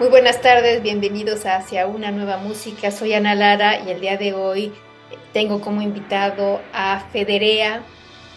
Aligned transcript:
Muy 0.00 0.08
buenas 0.08 0.40
tardes, 0.40 0.82
bienvenidos 0.82 1.46
a 1.46 1.54
Hacia 1.54 1.86
una 1.86 2.10
nueva 2.10 2.36
música. 2.36 2.90
Soy 2.90 3.14
Ana 3.14 3.36
Lara 3.36 3.78
y 3.78 3.92
el 3.92 4.00
día 4.00 4.16
de 4.16 4.34
hoy 4.34 4.72
tengo 5.32 5.60
como 5.60 5.82
invitado 5.82 6.60
a 6.72 6.98
Federea. 7.12 7.80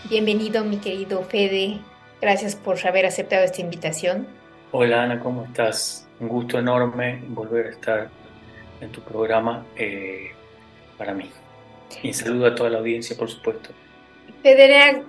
Bienvenido, 0.08 0.64
mi 0.64 0.78
querido 0.78 1.24
Fede. 1.24 1.80
Gracias 2.22 2.56
por 2.56 2.78
haber 2.86 3.08
aceptado 3.08 3.44
esta 3.44 3.62
invitación. 3.62 4.28
Hola 4.72 5.02
Ana, 5.02 5.20
¿cómo 5.20 5.46
estás? 5.46 6.08
Un 6.20 6.28
gusto 6.28 6.60
enorme 6.60 7.24
volver 7.30 7.66
a 7.66 7.70
estar 7.72 8.10
en 8.80 8.92
tu 8.92 9.02
programa 9.02 9.66
eh, 9.76 10.30
para 10.96 11.16
mí. 11.16 11.32
Y 12.04 12.14
saludo 12.14 12.46
a 12.46 12.56
toda 12.56 12.70
la 12.70 12.78
audiencia, 12.78 13.18
por 13.18 13.32
supuesto. 13.32 13.72
Federea, 14.44 15.02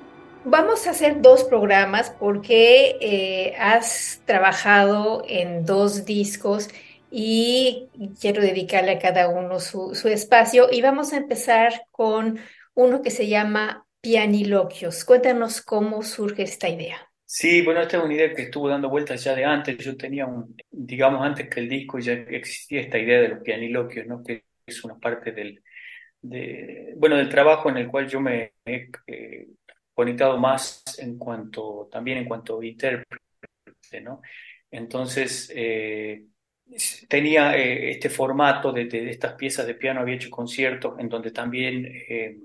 Vamos 0.51 0.87
a 0.87 0.93
hacer 0.93 1.21
dos 1.21 1.45
programas 1.45 2.09
porque 2.09 2.97
eh, 3.03 3.55
has 3.59 4.23
trabajado 4.25 5.23
en 5.29 5.67
dos 5.67 6.07
discos 6.07 6.71
y 7.11 7.89
quiero 8.19 8.41
dedicarle 8.41 8.93
a 8.93 8.99
cada 8.99 9.29
uno 9.29 9.61
su, 9.61 9.93
espacio. 10.09 10.69
Y 10.73 10.81
vamos 10.81 11.13
a 11.13 11.19
empezar 11.19 11.83
con 11.91 12.39
uno 12.73 13.03
que 13.03 13.11
se 13.11 13.29
llama 13.29 13.85
Pianiloquios. 14.01 15.05
Cuéntanos 15.05 15.61
cómo 15.61 16.03
surge 16.03 16.45
esta 16.45 16.71
idea. 16.71 16.97
Sí, 17.27 17.61
bueno, 17.61 17.83
esta 17.83 17.99
es 17.99 18.05
una 18.05 18.15
idea 18.15 18.33
que 18.33 18.45
estuvo 18.45 18.71
dando 18.71 18.89
vueltas 18.89 19.23
ya 19.23 19.35
de 19.35 19.45
antes. 19.45 19.77
Yo 19.77 19.99
tenía 19.99 20.25
un, 20.25 20.57
digamos, 20.71 21.27
antes 21.27 21.51
que 21.51 21.61
el 21.61 21.69
disco 21.69 21.99
ya 21.99 22.15
existía 22.15 22.81
esta 22.81 22.99
idea 22.99 23.21
de 23.21 23.29
los 23.29 23.41
pianiloquios, 23.41 24.07
¿no? 24.07 24.25
Que 24.25 24.45
es 24.65 24.83
una 24.83 24.99
parte 24.99 25.31
del, 25.31 25.63
de, 26.23 26.95
bueno, 26.97 27.17
del 27.17 27.29
trabajo 27.29 27.69
en 27.69 27.77
el 27.77 27.89
cual 27.89 28.09
yo 28.09 28.19
me 28.19 28.55
he 28.65 28.89
eh, 29.07 29.49
conectado 29.99 30.39
más 30.39 30.85
en 31.01 31.19
cuanto, 31.19 31.89
también 31.91 32.19
en 32.19 32.25
cuanto 32.25 32.63
intérprete, 32.63 34.01
¿no? 34.01 34.23
Entonces, 34.71 35.53
eh, 35.53 36.25
tenía 37.09 37.57
eh, 37.57 37.91
este 37.91 38.09
formato 38.09 38.71
de, 38.71 38.87
estas 39.11 39.33
piezas 39.33 39.67
de 39.67 39.75
piano, 39.75 39.99
había 39.99 40.15
hecho 40.15 40.31
conciertos 40.31 41.01
en 41.01 41.09
donde 41.09 41.33
también 41.33 41.85
eh, 41.85 42.39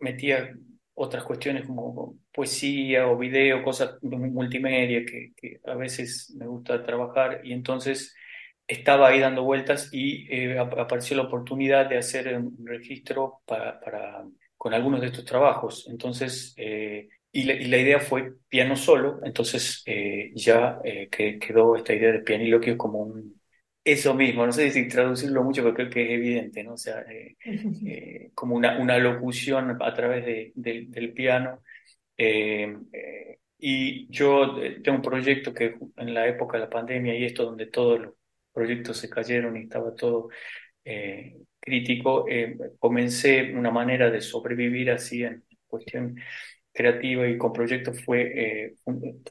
metía 0.00 0.54
otras 0.92 1.24
cuestiones 1.24 1.64
como 1.64 2.14
poesía 2.30 3.06
o 3.08 3.16
video, 3.16 3.62
cosas 3.62 3.96
multimedia 4.02 5.02
que, 5.06 5.32
a 5.64 5.76
veces 5.76 6.34
me 6.36 6.46
gusta 6.46 6.82
trabajar 6.82 7.40
y 7.42 7.54
entonces 7.54 8.14
estaba 8.66 9.08
ahí 9.08 9.18
dando 9.18 9.44
vueltas 9.44 9.88
y 9.92 10.28
apareció 10.58 11.16
la 11.16 11.22
oportunidad 11.22 11.88
de 11.88 11.96
hacer 11.96 12.36
un 12.36 12.66
registro 12.66 13.40
para, 13.46 13.80
para 13.80 14.26
con 14.58 14.74
algunos 14.74 15.00
de 15.00 15.06
estos 15.08 15.24
trabajos. 15.24 15.86
Entonces, 15.88 16.54
eh, 16.58 17.08
y, 17.32 17.44
la, 17.44 17.78
idea 17.78 18.00
fue 18.00 18.34
piano 18.48 18.76
solo, 18.76 19.20
entonces 19.24 19.82
eh, 19.86 20.32
ya 20.34 20.80
eh, 20.84 21.08
que 21.10 21.38
quedó 21.38 21.76
esta 21.76 21.94
idea 21.94 22.12
de 22.12 22.20
pianiloquio 22.20 22.76
como 22.76 23.00
un... 23.00 23.38
Eso 23.84 24.12
mismo, 24.14 24.44
no 24.44 24.52
sé 24.52 24.70
si 24.70 24.86
traducirlo 24.88 25.42
mucho, 25.44 25.62
pero 25.62 25.74
creo 25.74 25.90
que 25.90 26.04
es 26.04 26.10
evidente, 26.10 26.62
¿no? 26.62 26.74
O 26.74 26.76
sea, 26.76 27.04
como 28.34 28.54
una, 28.56 28.78
una 28.78 28.98
locución 28.98 29.78
a 29.80 29.94
través 29.94 30.26
de, 30.26 30.52
del 30.54 31.12
piano. 31.14 31.62
y 33.58 34.08
yo 34.10 34.56
tengo 34.82 34.98
un 34.98 35.02
proyecto 35.02 35.54
que 35.54 35.76
en 35.96 36.14
la 36.14 36.26
época 36.28 36.58
de 36.58 36.64
la 36.64 36.70
pandemia 36.70 37.16
y 37.16 37.24
esto 37.24 37.44
donde 37.44 37.66
todos 37.66 38.00
los 38.00 38.14
proyectos 38.52 38.98
se 38.98 39.08
cayeron 39.08 39.56
y 39.56 39.62
estaba 39.62 39.94
todo 39.94 40.28
crítico, 41.68 42.26
eh, 42.28 42.56
comencé 42.78 43.52
una 43.54 43.70
manera 43.70 44.10
de 44.10 44.20
sobrevivir 44.20 44.90
así 44.90 45.22
en 45.22 45.44
cuestión 45.66 46.16
creativa 46.72 47.28
y 47.28 47.36
con 47.38 47.52
proyectos 47.52 48.02
fue 48.04 48.20
eh, 48.34 48.74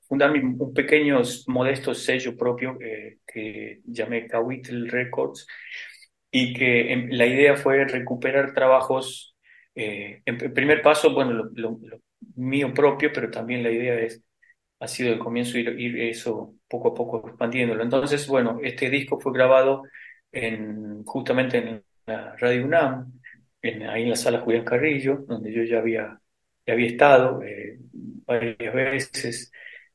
fundar 0.08 0.32
un 0.32 0.74
pequeño, 0.74 1.22
modesto 1.48 1.94
sello 1.94 2.36
propio 2.38 2.78
eh, 2.82 3.20
que 3.26 3.82
llamé 3.86 4.28
Kawitl 4.28 4.88
Records 4.90 5.48
y 6.32 6.54
que 6.54 7.08
la 7.12 7.26
idea 7.26 7.56
fue 7.56 7.86
recuperar 7.86 8.54
trabajos, 8.54 9.36
en, 9.76 10.54
primer 10.54 10.82
paso, 10.82 11.14
bueno, 11.14 11.50
lo, 11.56 11.80
mío 12.36 12.74
propio, 12.74 13.12
pero 13.14 13.30
también 13.32 13.64
la 13.64 13.72
idea 13.72 14.00
es, 14.00 14.24
ha 14.80 14.88
sido 14.88 15.14
el 15.14 15.20
comienzo 15.20 15.58
ir, 15.58 15.80
ir 15.80 16.02
eso 16.02 16.56
poco 16.68 16.90
a 16.90 16.94
poco 16.94 17.28
expandiéndolo. 17.28 17.84
Entonces, 17.84 18.28
bueno, 18.28 18.60
este 18.64 18.90
disco 18.90 19.20
fue 19.20 19.34
grabado 19.34 19.84
en, 20.32 21.04
justamente 21.06 21.58
en 21.58 21.84
la 22.08 22.36
Radio 22.38 22.66
UNAM, 22.66 23.14
ahí 23.64 24.04
en 24.04 24.10
la 24.10 24.16
sala 24.16 24.40
Julián 24.42 24.66
Carrillo, 24.66 25.26
donde 25.28 25.52
yo 25.54 25.64
ya 25.64 25.80
había, 25.80 26.20
había 26.66 26.88
estado 26.88 27.42
eh, 27.44 27.80
varias 28.26 28.74
veces. 28.74 29.52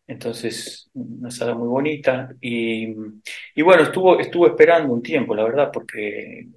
Entonces, 0.07 0.91
una 0.95 1.31
sala 1.31 1.55
muy 1.55 1.69
bonita. 1.69 2.35
Y, 2.41 2.95
y, 3.55 3.63
bueno, 3.63 3.85
estuvo, 3.85 4.21
estuvo 4.21 4.47
esperando 4.47 4.93
un 4.93 5.03
tiempo, 5.03 5.35
la 5.35 5.45
verdad, 5.45 5.71
porque 5.73 6.49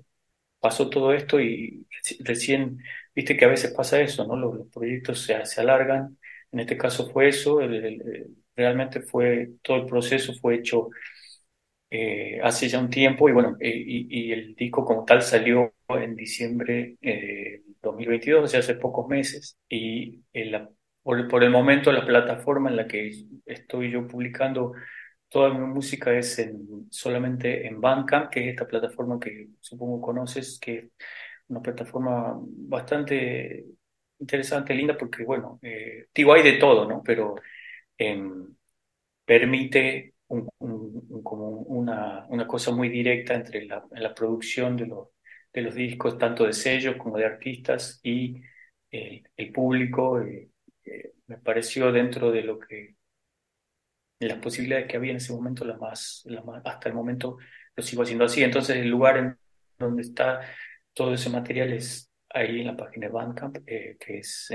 pasó 0.59 0.89
todo 0.89 1.13
esto 1.13 1.39
y 1.39 1.87
recién, 2.19 2.79
viste 3.15 3.37
que 3.37 3.45
a 3.45 3.49
veces 3.49 3.73
pasa 3.73 4.01
eso, 4.01 4.25
¿no? 4.27 4.35
Los, 4.35 4.67
proyectos 4.69 5.21
se, 5.23 5.45
se, 5.45 5.61
alargan. 5.61 6.17
En 6.51 6.59
este 6.61 6.77
caso 6.77 7.09
fue 7.11 7.29
eso, 7.29 7.59
realmente 8.55 9.01
fue, 9.01 9.51
todo 9.61 9.77
el 9.77 9.85
proceso 9.85 10.33
fue 10.33 10.55
hecho 10.55 10.89
eh, 11.97 12.41
hace 12.43 12.67
ya 12.67 12.79
un 12.79 12.89
tiempo 12.89 13.29
y 13.29 13.31
bueno, 13.31 13.55
eh, 13.59 13.71
y, 13.73 14.31
el 14.33 14.53
disco 14.55 14.83
como 14.83 15.05
tal 15.05 15.21
salió 15.21 15.73
en 15.89 16.15
diciembre 16.15 16.97
de 17.01 17.63
2022, 17.81 18.43
o 18.43 18.47
sea, 18.47 18.59
hace 18.59 18.75
pocos 18.75 19.07
meses, 19.07 19.57
y 19.69 20.21
por, 21.03 21.43
el 21.43 21.49
momento 21.51 21.91
la 21.93 22.05
plataforma 22.05 22.69
en 22.69 22.75
la 22.75 22.87
que 22.87 23.11
estoy 23.45 23.91
yo 23.91 24.07
publicando 24.07 24.73
toda 25.29 25.53
mi 25.53 25.65
música 25.65 26.11
es 26.17 26.37
en, 26.39 26.87
solamente 26.91 27.65
en 27.67 27.79
Bandcamp, 27.79 28.29
que 28.29 28.41
es 28.41 28.47
esta 28.49 28.67
plataforma 28.67 29.17
que 29.19 29.49
supongo 29.61 30.01
conoces, 30.01 30.59
que 30.59 30.77
es 30.77 30.85
una 31.47 31.61
plataforma 31.61 32.37
bastante 32.41 33.65
interesante, 34.19 34.73
linda, 34.73 34.97
porque 34.97 35.23
bueno, 35.23 35.59
eh, 35.61 36.07
digo, 36.13 36.33
hay 36.33 36.43
de 36.43 36.57
todo, 36.57 36.87
¿no? 36.89 37.01
Pero 37.03 37.35
em, 40.29 40.47
permite 40.59 41.23
como 41.23 41.49
una, 41.49 42.25
una, 42.29 42.47
cosa 42.47 42.71
muy 42.71 42.89
directa 42.89 43.33
entre 43.33 43.65
la, 43.65 43.85
la 43.91 44.13
producción 44.13 44.75
de, 44.77 44.87
los 44.87 45.09
de 45.53 45.61
los 45.61 45.75
discos, 45.75 46.17
tanto 46.17 46.45
de 46.45 46.53
sellos 46.53 46.97
como 46.97 47.17
de 47.17 47.25
artistas 47.25 47.99
y 48.03 48.41
el 48.91 49.51
público. 49.51 50.21
Eh, 50.21 50.49
eh, 50.85 51.13
me 51.27 51.37
pareció 51.37 51.91
dentro 51.91 52.31
de 52.31 52.41
lo 52.43 52.59
que 52.59 52.95
las 54.19 54.39
posibilidades 54.39 54.87
que 54.87 54.97
había 54.97 55.11
en 55.11 55.17
ese 55.17 55.33
momento, 55.33 55.65
la 55.65 55.77
más, 55.77 56.23
la 56.25 56.41
más, 56.43 56.61
hasta 56.65 56.89
el 56.89 56.95
momento 56.95 57.37
lo 57.75 57.83
sigo 57.83 58.03
haciendo 58.03 58.25
así. 58.25 58.43
Entonces 58.43 58.77
el 58.77 58.89
lugar 58.89 59.17
en 59.17 59.37
donde 59.77 60.01
está 60.03 60.41
todo 60.93 61.13
ese 61.13 61.29
material 61.29 61.73
es 61.73 62.11
ahí 62.29 62.61
en 62.61 62.67
la 62.67 62.77
página 62.77 63.07
de 63.07 63.13
Bandcamp, 63.13 63.57
eh, 63.65 63.97
que 63.99 64.19
es 64.19 64.49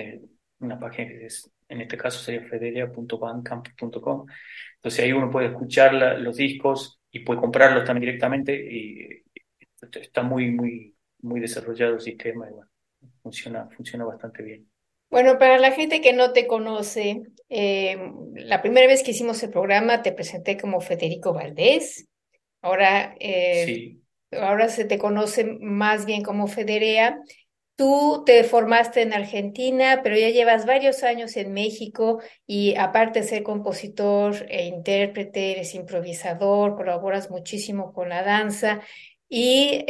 una 0.59 0.79
página 0.79 1.09
que 1.09 1.27
es, 1.27 1.51
en 1.69 1.81
este 1.81 1.97
caso 1.97 2.21
sería 2.21 2.47
federia.bandcamp.com. 2.49 4.27
Entonces 4.81 5.05
ahí 5.05 5.13
uno 5.13 5.31
puede 5.31 5.49
escuchar 5.49 5.93
los 5.93 6.37
discos 6.37 7.01
y 7.11 7.21
puede 7.21 7.41
comprarlos 7.41 7.85
también 7.85 8.07
directamente 8.13 8.55
y 8.55 9.23
está 10.01 10.23
muy, 10.23 10.51
muy, 10.51 10.97
muy 11.21 11.39
desarrollado 11.39 11.95
el 11.95 12.01
sistema 12.01 12.49
y 12.49 12.55
bueno, 12.55 12.71
funciona, 13.23 13.69
funciona 13.77 14.07
bastante 14.07 14.43
bien. 14.43 14.67
Bueno, 15.11 15.39
para 15.39 15.59
la 15.59 15.73
gente 15.73 16.01
que 16.01 16.15
no 16.15 16.33
te 16.33 16.47
conoce, 16.47 17.23
eh, 17.51 17.99
la 18.37 18.63
primera 18.63 18.87
vez 18.87 19.03
que 19.03 19.11
hicimos 19.11 19.43
el 19.43 19.51
programa 19.51 20.03
te 20.03 20.13
presenté 20.13 20.57
como 20.57 20.81
Federico 20.81 21.35
Valdés. 21.35 22.07
Ahora, 22.63 23.15
eh, 23.21 23.99
ahora 24.33 24.69
se 24.69 24.87
te 24.87 24.99
conoce 24.99 25.45
más 25.61 26.07
bien 26.07 26.23
como 26.23 26.47
Federea. 26.47 27.19
Tú 27.81 28.25
te 28.27 28.45
formaste 28.45 29.01
en 29.01 29.15
Argentina, 29.15 30.01
pero 30.03 30.15
ya 30.15 30.29
llevas 30.29 30.67
varios 30.67 31.03
años 31.03 31.35
en 31.39 31.55
México 31.55 32.21
y 32.47 32.77
aparte 32.77 33.23
de 33.23 33.27
ser 33.27 33.43
compositor 33.43 34.37
e 34.51 34.67
intérprete, 34.67 35.53
eres 35.53 35.75
improvisador, 35.75 36.77
colaboras 36.77 37.31
muchísimo 37.31 37.95
con 37.95 38.11
la 38.11 38.23
danza 38.23 38.83
y, 39.31 39.83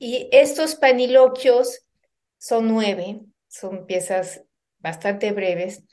y 0.00 0.28
estos 0.32 0.74
paniloquios 0.74 1.86
son 2.36 2.66
nueve, 2.66 3.20
son 3.46 3.86
piezas 3.86 4.42
bastante 4.80 5.30
breves, 5.30 5.84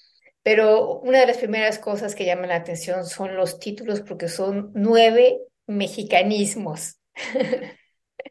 pero 0.42 1.02
una 1.02 1.20
de 1.20 1.28
las 1.28 1.38
primeras 1.38 1.78
cosas 1.78 2.16
que 2.16 2.26
llaman 2.26 2.50
la 2.50 2.56
atención 2.56 3.06
son 3.06 3.36
los 3.36 3.60
títulos 3.60 4.02
porque 4.02 4.28
son 4.28 4.72
nueve 4.74 5.38
mexicanismos. 5.68 7.00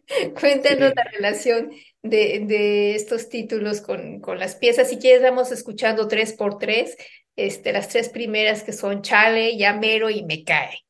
Cuéntanos 0.41 0.93
la 0.95 1.05
relación 1.05 1.71
de, 2.03 2.95
estos 2.95 3.29
títulos 3.29 3.81
con, 3.81 4.21
con, 4.21 4.39
las 4.39 4.57
piezas. 4.57 4.89
Si 4.89 4.99
quieres, 4.99 5.23
vamos 5.23 5.53
escuchando 5.53 6.09
tres 6.09 6.33
por 6.33 6.59
tres, 6.59 6.97
este, 7.37 7.73
las 7.73 7.89
tres 7.89 8.09
primeras 8.09 8.63
que 8.63 8.73
son 8.73 9.03
Chale, 9.03 9.57
Llamero 9.57 10.11
y 10.11 10.25
Me 10.25 10.45
Cae. 10.45 10.84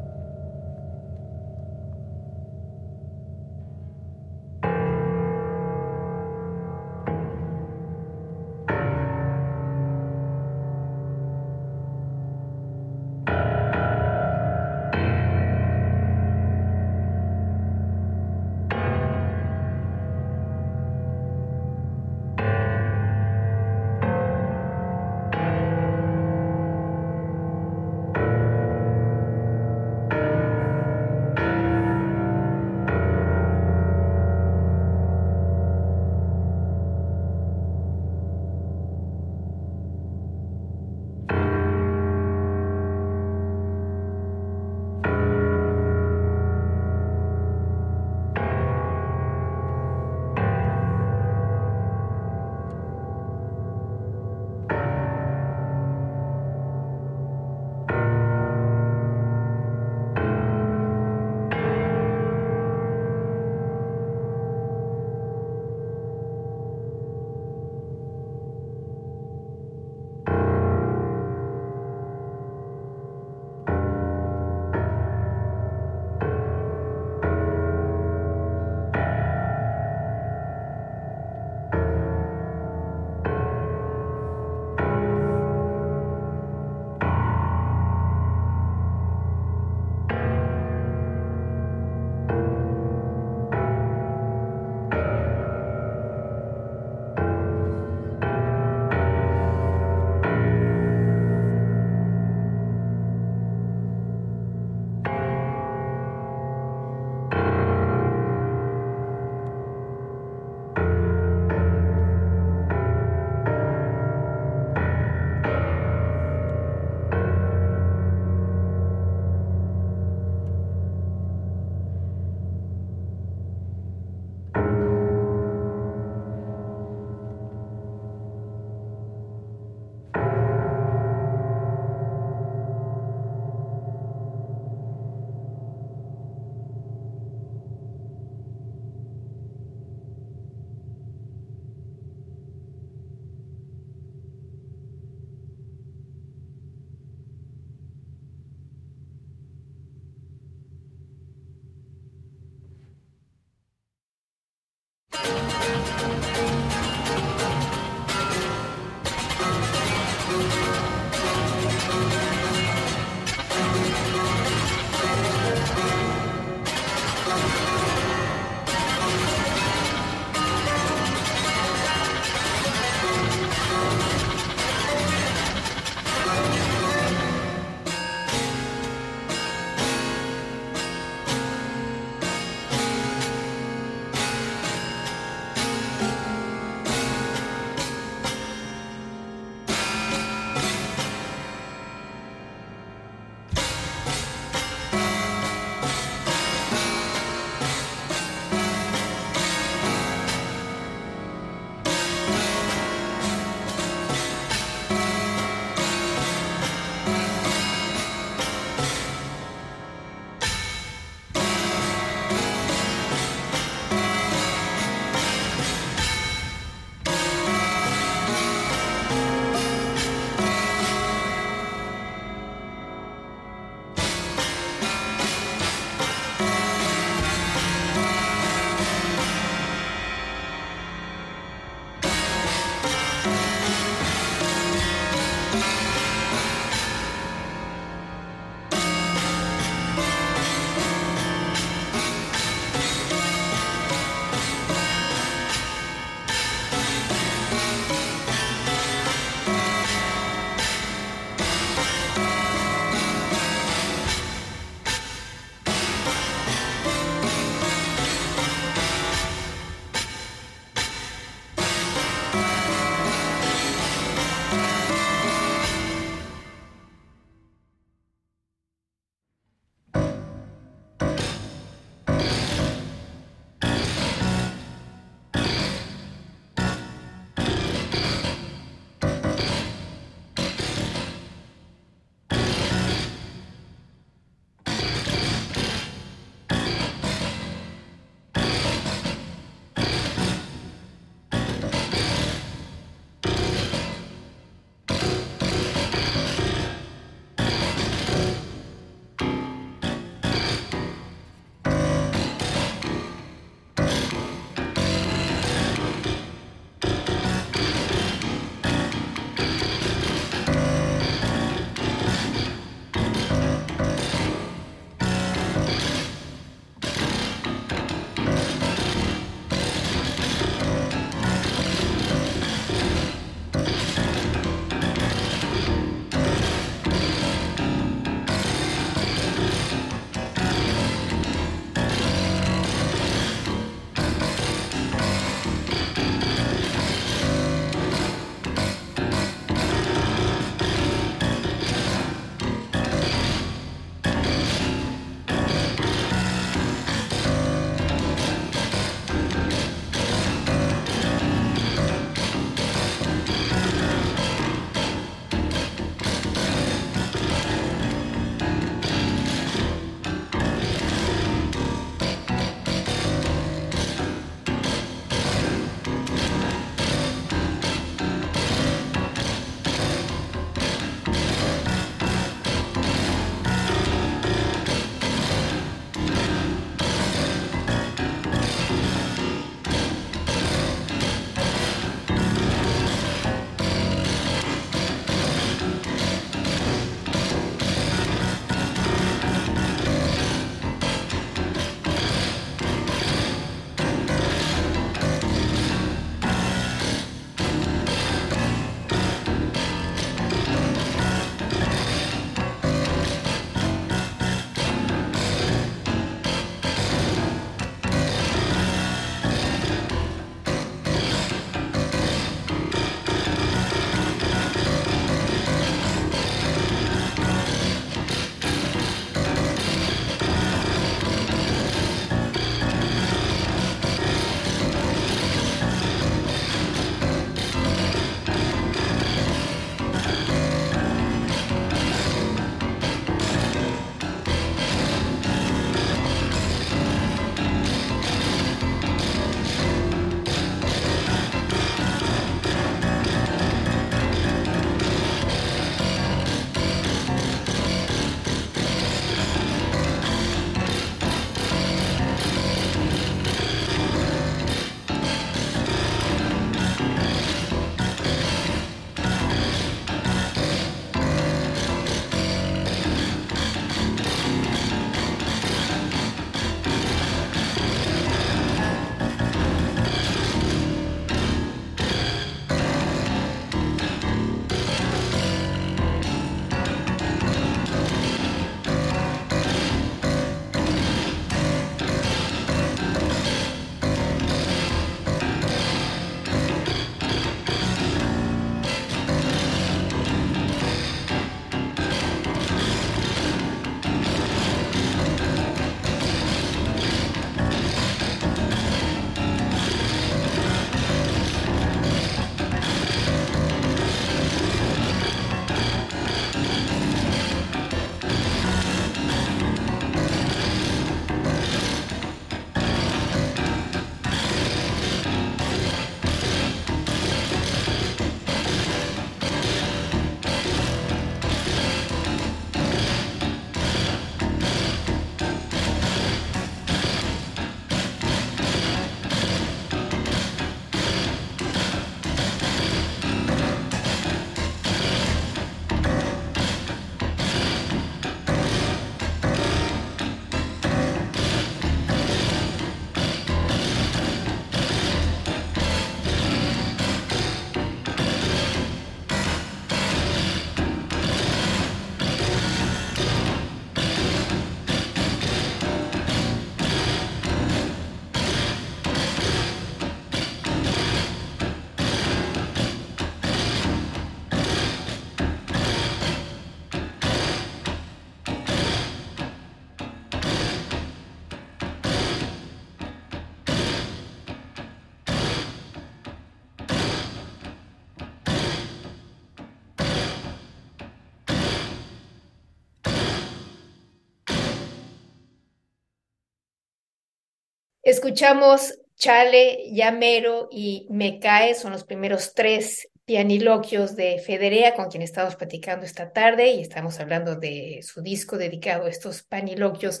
Escuchamos 588.00 588.80
Chale, 588.96 589.64
Llamero 589.72 590.48
y 590.50 590.86
Me 590.88 591.18
Cae, 591.18 591.54
son 591.54 591.72
los 591.72 591.84
primeros 591.84 592.32
tres 592.32 592.88
pianiloquios 593.04 593.94
de 593.94 594.18
Federea, 594.20 594.74
con 594.74 594.88
quien 594.88 595.02
estamos 595.02 595.36
platicando 595.36 595.84
esta 595.84 596.10
tarde 596.10 596.48
y 596.48 596.62
estamos 596.62 596.98
hablando 596.98 597.36
de 597.36 597.80
su 597.82 598.00
disco 598.00 598.38
dedicado 598.38 598.86
a 598.86 598.88
estos 598.88 599.22
paniloquios. 599.22 600.00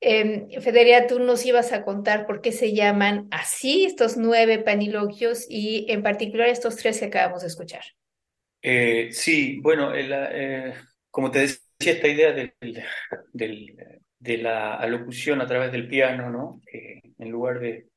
Eh, 0.00 0.60
Federea, 0.60 1.06
tú 1.06 1.20
nos 1.20 1.46
ibas 1.46 1.72
a 1.72 1.84
contar 1.84 2.26
por 2.26 2.40
qué 2.40 2.50
se 2.50 2.72
llaman 2.74 3.28
así 3.30 3.84
estos 3.84 4.16
nueve 4.16 4.58
paniloquios 4.58 5.46
y 5.48 5.86
en 5.88 6.02
particular 6.02 6.48
estos 6.48 6.74
tres 6.74 6.98
que 6.98 7.04
acabamos 7.04 7.42
de 7.42 7.46
escuchar. 7.46 7.84
Eh, 8.60 9.10
sí, 9.12 9.60
bueno, 9.60 9.92
eh, 9.94 10.74
como 11.12 11.30
te 11.30 11.38
decía, 11.38 11.60
esta 11.78 12.08
idea 12.08 12.32
del, 12.32 14.02
de 14.18 14.38
la 14.38 14.74
alocución 14.74 15.40
a 15.40 15.46
través 15.46 15.72
del 15.72 15.88
piano, 15.88 16.30
¿no? 16.30 16.60
en 16.72 17.30
lugar 17.30 17.60
de, 17.60 17.88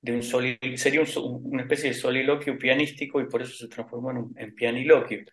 de 0.00 0.12
un 0.12 0.22
sería 0.22 1.02
una 1.22 1.62
especie 1.62 1.90
de 1.90 1.94
soliloquio 1.94 2.58
pianístico 2.58 3.20
y 3.20 3.28
por 3.28 3.42
eso 3.42 3.54
se 3.56 3.68
transformó 3.68 4.10
en, 4.10 4.32
en 4.36 4.54
pianiloquio. 4.54 5.24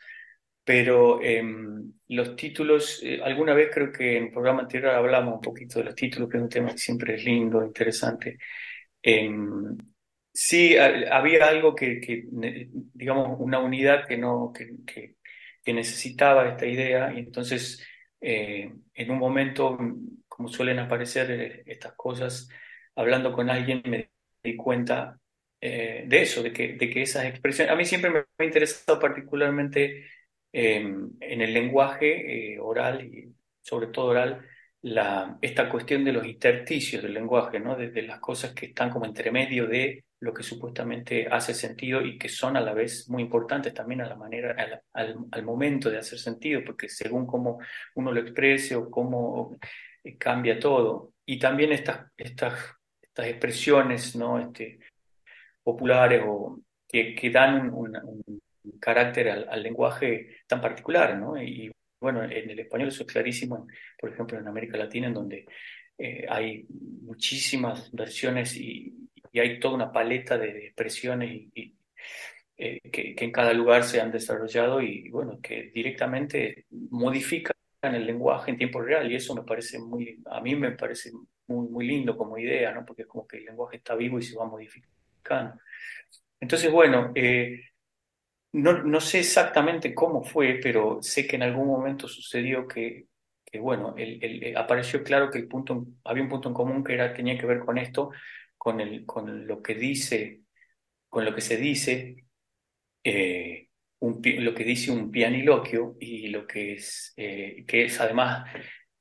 Pero 0.64 1.22
em, 1.22 1.92
los 2.10 2.36
títulos, 2.36 3.02
eh, 3.04 3.20
alguna 3.24 3.54
vez 3.54 3.70
creo 3.74 3.92
que 3.92 4.18
en 4.18 4.26
el 4.26 4.32
programa 4.32 4.62
anterior 4.62 4.92
hablamos 4.92 5.36
un 5.36 5.42
poquito 5.42 5.80
de 5.80 5.86
los 5.86 5.96
títulos, 5.96 6.30
que 6.30 6.38
es 6.38 6.44
un 6.44 6.50
tema 6.50 6.72
que 6.72 6.78
siempre 6.78 7.16
es 7.16 7.26
lindo, 7.26 7.66
interesante. 7.66 8.38
Em, 9.02 9.78
sí, 10.34 10.78
había 10.78 11.48
algo 11.48 11.76
que, 11.76 12.00
que, 12.00 12.26
digamos, 12.94 13.38
una 13.40 13.60
unidad 13.60 14.08
que, 14.08 14.18
no, 14.18 14.54
que, 14.54 14.70
que, 14.86 15.16
necesitaba 15.74 16.50
esta 16.50 16.66
idea 16.66 17.14
y 17.14 17.20
entonces 17.20 17.86
eh, 18.22 18.72
en 18.94 19.12
un 19.12 19.18
momento, 19.18 19.78
como 20.28 20.48
suelen 20.48 20.80
aparecer 20.80 21.32
eh, 21.32 21.64
estas 21.66 21.94
cosas, 21.94 22.48
hablando 22.96 23.34
con 23.34 23.50
alguien 23.50 23.82
me 23.86 24.12
di 24.44 24.56
cuenta 24.56 25.20
eh, 25.60 26.06
de 26.08 26.22
eso, 26.22 26.44
de 26.44 26.54
que, 26.54 26.74
de 26.74 26.90
que 26.90 27.02
esas 27.02 27.26
expresiones, 27.26 27.74
a 27.74 27.76
mí 27.76 27.86
siempre 27.86 28.12
me 28.12 28.26
ha 28.38 28.44
interesado 28.44 29.00
particularmente 29.00 30.06
em, 30.52 31.12
en 31.20 31.42
el 31.42 31.54
lenguaje 31.54 32.58
oral 32.60 33.04
y 33.06 33.34
sobre 33.62 33.88
todo 33.88 34.08
oral, 34.08 34.48
esta 35.42 35.70
cuestión 35.70 36.04
de 36.04 36.14
los 36.14 36.26
intersticios 36.26 37.04
del 37.04 37.14
lenguaje, 37.14 37.60
¿no? 37.60 37.76
de, 37.76 38.02
las 38.04 38.20
cosas 38.20 38.54
que 38.54 38.68
están 38.68 38.90
como 38.90 39.06
entre 39.06 39.32
medio 39.32 39.68
de 39.68 40.06
lo 40.22 40.34
que 40.34 40.44
supuestamente 40.44 41.28
hace 41.28 41.54
sentido 41.54 42.02
y 42.02 42.18
que 42.18 42.30
son 42.30 42.56
a 42.56 42.62
la 42.62 42.74
vez 42.74 43.10
muy 43.10 43.24
importantes 43.24 43.74
también 43.74 44.02
a 44.02 44.08
la 44.08 44.16
manera, 44.16 44.56
al, 44.94 45.18
al, 45.32 45.44
momento 45.44 45.90
de 45.90 45.98
hacer 45.98 46.20
sentido, 46.20 46.62
porque 46.66 46.88
según 46.88 47.28
cómo 47.28 47.60
uno 47.96 48.12
lo 48.12 48.22
exprese 48.22 48.76
o 48.76 48.90
cómo 48.90 49.58
eh, 50.04 50.18
cambia 50.18 50.60
todo. 50.60 51.14
Y 51.26 51.40
también 51.40 51.72
estas, 51.72 52.12
estas 52.18 52.76
estas 53.12 53.28
expresiones 53.28 54.16
¿no? 54.16 54.40
este, 54.40 54.80
populares 55.62 56.22
o 56.26 56.62
que, 56.88 57.14
que 57.14 57.30
dan 57.30 57.70
un, 57.74 57.94
carácter 58.80 59.30
al, 59.30 59.64
lenguaje 59.64 60.38
tan 60.48 60.62
particular. 60.62 61.18
¿no? 61.18 61.42
Y, 61.42 61.72
bueno, 62.00 62.24
en 62.24 62.50
el 62.50 62.60
español 62.60 62.88
eso 62.88 63.04
es 63.04 63.12
clarísimo, 63.12 63.68
por 64.00 64.12
ejemplo, 64.12 64.40
en 64.40 64.48
América 64.48 64.78
Latina, 64.78 65.08
en 65.08 65.14
donde 65.14 65.46
eh, 65.98 66.26
hay 66.28 66.66
muchísimas 66.70 67.92
versiones 67.92 68.56
y, 68.56 68.98
y, 69.32 69.40
hay 69.40 69.60
toda 69.60 69.76
una 69.76 69.92
paleta 69.92 70.38
de 70.38 70.68
expresiones 70.68 71.48
eh, 72.58 72.82
que, 72.92 73.16
en 73.18 73.32
cada 73.32 73.54
lugar 73.54 73.84
se 73.84 74.02
han 74.02 74.12
desarrollado 74.12 74.82
y 74.82 75.10
bueno, 75.10 75.40
que 75.42 75.72
directamente 75.74 76.66
modifican 76.70 77.56
el 77.82 78.06
lenguaje 78.06 78.52
en 78.52 78.58
tiempo 78.58 78.82
real 78.82 79.12
y 79.12 79.16
eso 79.16 79.34
me 79.34 79.44
parece 79.44 79.80
muy, 79.80 80.22
a 80.28 80.42
mí 80.42 80.56
me 80.56 80.72
parece 80.72 81.12
muy, 81.48 81.68
muy 81.70 81.88
lindo 81.88 82.16
como 82.16 82.38
idea, 82.38 82.72
¿no? 82.72 82.86
Porque 82.86 83.04
es 83.04 83.08
como 83.08 83.28
que 83.28 83.38
el 83.38 83.46
lenguaje 83.46 83.78
está 83.78 83.96
vivo 83.96 84.20
y 84.20 84.24
se 84.24 84.38
va 84.38 84.46
modificando. 84.46 85.60
Entonces, 86.40 86.72
bueno, 86.72 87.12
eh, 87.16 87.62
no, 88.54 88.84
no, 88.84 89.00
sé 89.02 89.20
exactamente 89.20 89.94
cómo 89.94 90.24
fue, 90.24 90.60
pero 90.62 91.02
sé 91.02 91.26
que 91.28 91.38
en 91.38 91.44
algún 91.44 91.68
momento 91.68 92.08
sucedió 92.08 92.68
que, 92.68 93.08
que 93.46 93.60
bueno, 93.60 93.96
el, 93.98 94.24
el, 94.24 94.58
apareció 94.58 95.04
claro 95.04 95.30
que 95.32 95.40
el 95.40 95.48
punto, 95.48 95.86
había 96.04 96.24
un 96.24 96.30
punto 96.30 96.50
en 96.50 96.56
común 96.56 96.84
que 96.84 96.94
era, 96.94 97.14
tenía 97.14 97.38
que 97.38 97.46
ver 97.46 97.60
con 97.60 97.78
esto, 97.78 98.12
con, 98.62 98.80
el, 98.80 99.08
con 99.08 99.48
lo 99.48 99.60
que 99.60 99.74
dice, 99.74 100.42
con 101.10 101.26
lo 101.26 101.34
que 101.34 101.42
se 101.42 101.58
dice, 101.58 102.28
eh, 103.04 103.70
un, 104.02 104.22
lo 104.24 104.54
que 104.54 104.64
dice 104.64 104.92
un 104.92 105.10
pianiloquio 105.10 105.96
y 106.00 106.28
lo 106.28 106.46
que 106.46 106.74
es, 106.74 107.12
eh, 107.18 107.66
que 107.68 107.86
es 107.86 108.00
además 108.00 108.48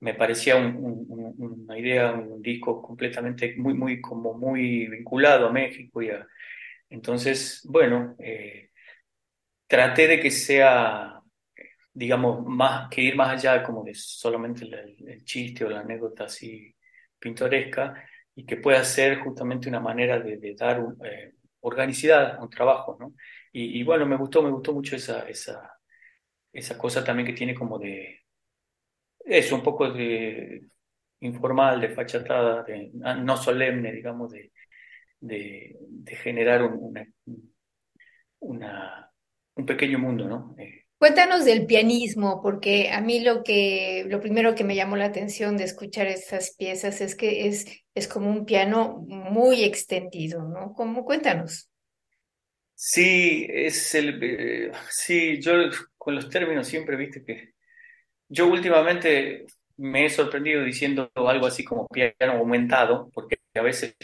me 0.01 0.15
parecía 0.15 0.57
una 0.57 1.79
idea, 1.79 2.13
un 2.13 2.41
disco 2.41 2.81
completamente 2.81 3.55
muy, 3.59 3.75
muy, 3.75 4.01
como 4.01 4.33
muy 4.33 4.87
vinculado 4.89 5.49
a 5.49 5.53
México. 5.53 6.03
Y 6.03 6.09
entonces, 6.89 7.61
bueno, 7.69 8.17
eh, 8.19 8.71
traté 9.67 10.09
de 10.09 10.21
que 10.21 10.31
sea, 10.31 11.21
digamos, 11.93 12.47
más 12.47 12.89
que 12.89 13.03
ir 13.03 13.15
más 13.15 13.31
allá 13.45 13.63
como 13.63 13.85
de 13.85 13.93
solamente 13.95 14.65
el, 14.65 15.23
chiste 15.25 15.67
o 15.67 15.69
la 15.69 15.81
anécdota 15.81 16.25
así 16.25 16.75
pintoresca 17.19 18.10
y 18.41 18.47
que 18.47 18.57
pueda 18.57 18.83
ser 18.85 19.19
justamente 19.21 19.69
una 19.69 19.81
manera 19.81 20.19
de, 20.19 20.55
dar 20.55 20.83
eh, 21.05 21.35
organicidad 21.61 22.37
a 22.37 22.43
un 22.43 22.49
trabajo, 22.49 22.97
¿no? 22.99 23.15
Y, 23.53 23.79
y, 23.81 23.83
bueno, 23.85 24.07
me 24.07 24.17
gustó, 24.17 24.43
me 24.43 24.51
gustó 24.51 24.73
mucho 24.73 24.97
esa, 24.97 25.29
esa, 25.29 25.79
esa 26.53 26.79
cosa 26.79 27.05
también 27.05 27.27
que 27.27 27.35
tiene 27.35 27.55
como 27.55 27.79
de, 27.79 28.21
es 29.27 29.53
un 29.53 29.63
poco 29.63 29.91
de 29.93 30.63
informal, 31.21 31.81
de 31.83 31.91
fachatada, 31.91 32.63
de, 32.63 32.91
ah, 33.05 33.15
no 33.15 33.37
solemne, 33.37 33.93
digamos, 33.93 34.33
de, 34.33 34.53
de, 35.21 35.77
generar 36.17 36.63
un, 36.63 36.95
una, 38.41 39.13
un 39.55 39.67
pequeño 39.67 39.99
mundo, 39.99 40.27
¿no? 40.27 40.55
Eh, 40.59 40.80
Cuéntanos 41.01 41.47
del 41.47 41.65
pianismo, 41.65 42.43
porque 42.43 42.91
a 42.91 43.01
mí 43.01 43.21
lo 43.21 43.43
que, 43.43 44.05
lo 44.07 44.21
primero 44.21 44.55
que 44.55 44.65
me 44.65 44.77
llamó 44.77 44.97
la 44.97 45.07
atención 45.07 45.57
de 45.57 45.65
escuchar 45.65 46.07
estas 46.09 46.55
piezas 46.59 47.01
es 47.01 47.15
que 47.15 47.47
es, 47.47 47.67
es 47.95 48.07
como 48.07 48.29
un 48.29 48.45
piano 48.45 49.03
muy 49.09 49.65
extendido, 49.65 50.43
¿no? 50.43 50.75
¿Cómo? 50.75 51.07
Cuéntanos. 51.07 51.71
Sí, 52.75 53.47
es 53.49 53.95
el, 53.95 54.23
eh, 54.23 54.73
sí, 54.91 55.41
yo 55.41 55.55
con 55.97 56.17
los 56.17 56.29
términos 56.29 56.69
siempre 56.69 56.99
viste 56.99 57.25
que 57.25 57.55
yo 58.29 58.49
últimamente 58.49 59.47
me 59.79 60.05
he 60.05 60.11
sorprendido 60.11 60.63
diciendo 60.65 61.11
algo 61.15 61.47
así 61.47 61.65
como 61.65 61.89
piano 61.89 62.33
aumentado, 62.33 63.09
porque 63.15 63.39
a 63.55 63.63
veces 63.63 63.97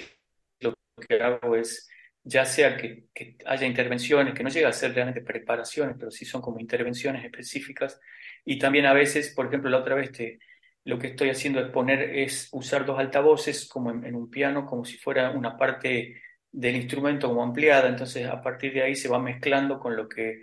lo 0.60 0.72
que 1.06 1.22
hago 1.22 1.56
es, 1.56 1.90
ya 2.28 2.44
sea 2.44 2.76
que, 2.76 3.06
haya 3.46 3.66
intervenciones, 3.66 4.34
que 4.34 4.42
no 4.42 4.50
llega 4.50 4.68
a 4.68 4.72
ser 4.72 4.92
realmente 4.92 5.20
preparaciones, 5.22 5.96
pero 5.96 6.10
sí 6.10 6.24
son 6.24 6.42
como 6.42 6.58
intervenciones 6.58 7.24
específicas, 7.24 8.00
y 8.44 8.58
también 8.58 8.86
a 8.86 8.92
veces, 8.92 9.32
por 9.32 9.46
ejemplo, 9.46 9.70
la 9.70 9.78
otra 9.78 9.94
vez 9.94 10.10
te, 10.10 10.40
lo 10.84 10.98
que 10.98 11.08
estoy 11.08 11.30
haciendo 11.30 11.60
es 11.60 11.70
poner, 11.70 12.00
es 12.18 12.48
usar 12.52 12.84
dos 12.84 12.98
altavoces 12.98 13.68
como 13.68 13.90
en, 13.92 14.14
un 14.16 14.28
piano, 14.28 14.66
como 14.66 14.84
si 14.84 14.98
fuera 14.98 15.30
una 15.30 15.56
parte 15.56 16.20
del 16.50 16.74
instrumento 16.74 17.28
como 17.28 17.44
ampliada, 17.44 17.88
entonces 17.88 18.26
a 18.26 18.42
partir 18.42 18.74
de 18.74 18.82
ahí 18.82 18.96
se 18.96 19.08
va 19.08 19.20
mezclando 19.20 19.78
con 19.78 19.94
lo 19.94 20.08
que, 20.08 20.42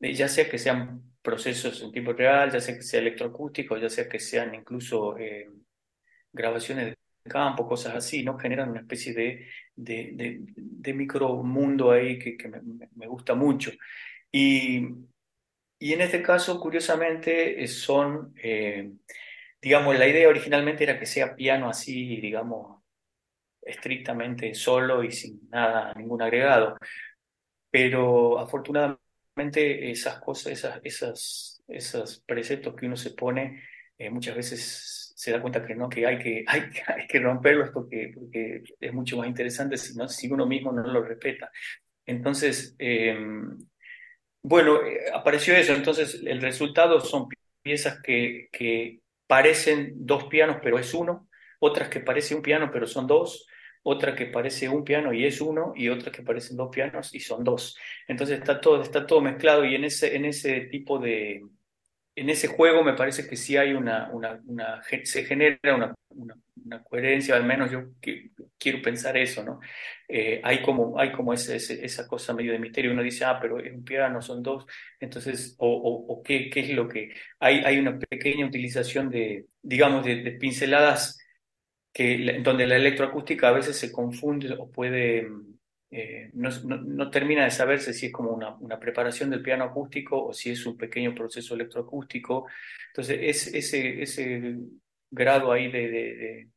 ya 0.00 0.28
sea 0.28 0.48
que 0.50 0.58
sean 0.58 1.14
procesos 1.22 1.82
en 1.82 1.90
tiempo 1.90 2.12
real, 2.12 2.50
ya 2.52 2.60
sea 2.60 2.76
que 2.76 2.82
sea 2.82 3.00
electroacústico, 3.00 3.78
ya 3.78 3.88
sea 3.88 4.08
que 4.08 4.18
sean 4.18 4.54
incluso 4.54 5.16
eh, 5.16 5.48
grabaciones 6.32 6.86
de 6.88 6.96
campo, 7.30 7.66
cosas 7.66 7.94
así, 7.94 8.22
¿no? 8.22 8.38
Generan 8.38 8.70
una 8.70 8.80
especie 8.80 9.14
de, 9.14 9.48
de, 9.76 10.40
de, 10.46 10.94
micromundo 10.94 11.90
ahí 11.90 12.18
que, 12.18 12.36
que 12.36 12.48
me, 12.48 13.06
gusta 13.06 13.34
mucho. 13.34 13.72
Y, 14.32 14.86
y, 15.78 15.92
en 15.92 16.00
este 16.00 16.22
caso, 16.22 16.60
curiosamente, 16.60 17.62
eh, 17.62 17.68
son, 17.68 18.34
eh, 18.42 18.90
digamos, 19.60 19.98
la 19.98 20.08
idea 20.08 20.28
originalmente 20.28 20.84
era 20.84 20.98
que 20.98 21.06
sea 21.06 21.34
piano 21.36 21.68
así, 21.68 22.20
digamos, 22.20 22.82
estrictamente 23.62 24.54
solo 24.54 25.02
y 25.04 25.12
sin 25.12 25.48
nada, 25.50 25.92
ningún 25.94 26.22
agregado. 26.22 26.76
Pero 27.70 28.38
afortunadamente 28.38 29.90
esas 29.90 30.20
cosas, 30.20 30.52
esas, 30.52 30.80
esas, 30.84 31.62
esos 31.68 32.20
preceptos 32.26 32.74
que 32.76 32.86
uno 32.86 32.96
se 32.96 33.10
pone, 33.10 33.62
eh, 33.98 34.10
muchas 34.10 34.36
veces 34.36 35.13
se 35.24 35.30
da 35.30 35.40
cuenta 35.40 35.64
que 35.64 35.74
no, 35.74 35.88
que 35.88 36.06
hay 36.06 36.18
que, 36.18 36.44
hay, 36.46 36.62
hay 36.86 37.06
que 37.06 37.18
romperlos 37.18 37.70
porque, 37.70 38.12
porque 38.14 38.62
es 38.78 38.92
mucho 38.92 39.16
más 39.16 39.26
interesante 39.26 39.78
si, 39.78 39.96
no, 39.96 40.06
si 40.06 40.30
uno 40.30 40.46
mismo 40.46 40.70
no 40.70 40.82
lo 40.82 41.02
respeta. 41.02 41.50
Entonces, 42.04 42.76
em, 42.78 43.56
bueno, 44.42 44.84
eh, 44.84 45.06
apareció 45.14 45.56
eso. 45.56 45.72
Entonces, 45.72 46.20
el 46.26 46.42
resultado 46.42 47.00
son 47.00 47.28
piezas 47.62 48.02
que, 48.02 48.48
que 48.52 49.00
parecen 49.26 49.94
dos 49.96 50.24
pianos, 50.24 50.58
pero 50.62 50.78
es 50.78 50.92
uno, 50.92 51.28
otras 51.58 51.88
que 51.88 52.00
parece 52.00 52.34
un 52.34 52.42
piano, 52.42 52.70
pero 52.70 52.86
son 52.86 53.06
dos, 53.06 53.46
otra 53.82 54.14
que 54.14 54.26
parece 54.26 54.68
un 54.68 54.84
piano 54.84 55.14
y 55.14 55.24
es 55.24 55.40
uno, 55.40 55.72
y 55.74 55.88
otra 55.88 56.12
que 56.12 56.22
parecen 56.22 56.58
dos 56.58 56.68
pianos 56.70 57.14
y 57.14 57.20
son 57.20 57.44
dos. 57.44 57.78
Entonces 58.06 58.40
está 58.40 58.60
todo, 58.60 58.82
está 58.82 59.06
todo 59.06 59.22
mezclado 59.22 59.64
y 59.64 59.74
en 59.74 59.84
ese, 59.84 60.14
en 60.16 60.26
ese 60.26 60.62
tipo 60.62 60.98
de, 60.98 61.42
en 62.16 62.30
ese 62.30 62.46
juego 62.48 62.84
me 62.84 62.94
parece 62.94 63.28
que 63.28 63.36
sí 63.36 63.56
hay 63.56 63.72
una, 63.72 64.10
una, 64.12 64.40
una 64.46 64.82
se 65.04 65.24
genera 65.24 65.58
una, 65.74 65.94
una, 66.10 66.82
coherencia, 66.82 67.36
al 67.36 67.44
menos 67.44 67.70
yo 67.70 67.90
quiero 68.58 68.80
pensar 68.82 69.16
eso, 69.16 69.42
¿no? 69.44 69.60
Eh, 70.08 70.40
hay 70.42 70.62
como, 70.62 70.98
hay 70.98 71.12
como 71.12 71.32
ese, 71.32 71.56
esa 71.56 72.06
cosa 72.06 72.32
medio 72.32 72.52
de 72.52 72.58
misterio, 72.58 72.92
uno 72.92 73.02
dice, 73.02 73.24
ah, 73.24 73.38
pero 73.40 73.58
es 73.58 73.72
un 73.72 73.84
piano, 73.84 74.22
son 74.22 74.42
dos, 74.42 74.64
entonces, 75.00 75.56
o, 75.58 75.68
o, 75.68 76.22
qué, 76.22 76.48
qué, 76.50 76.60
es 76.60 76.70
lo 76.70 76.88
que... 76.88 77.12
Hay, 77.38 77.58
hay 77.64 77.78
una 77.78 77.98
pequeña 77.98 78.46
utilización 78.46 79.10
de, 79.10 79.46
digamos, 79.62 80.04
de, 80.04 80.16
pinceladas 80.40 81.18
que, 81.92 82.40
donde 82.42 82.66
la 82.66 82.76
electroacústica 82.76 83.48
a 83.48 83.52
veces 83.52 83.76
se 83.76 83.92
confunde 83.92 84.54
o 84.58 84.70
puede... 84.70 85.28
Eh, 85.96 86.30
no, 86.34 87.08
termina 87.08 87.44
de 87.44 87.52
saberse 87.52 87.92
si 87.92 88.06
es 88.06 88.12
como 88.12 88.30
una, 88.32 88.80
preparación 88.80 89.30
del 89.30 89.42
piano 89.42 89.62
acústico 89.62 90.26
o 90.26 90.32
si 90.32 90.50
es 90.50 90.66
un 90.66 90.76
pequeño 90.76 91.14
proceso 91.14 91.54
electroacústico. 91.54 92.48
Entonces, 92.88 93.18
es, 93.22 93.54
ese, 93.54 94.02
ese 94.02 94.56
grado 95.08 95.52
ahí 95.52 95.70
de, 95.70 95.88
de, 95.88 96.48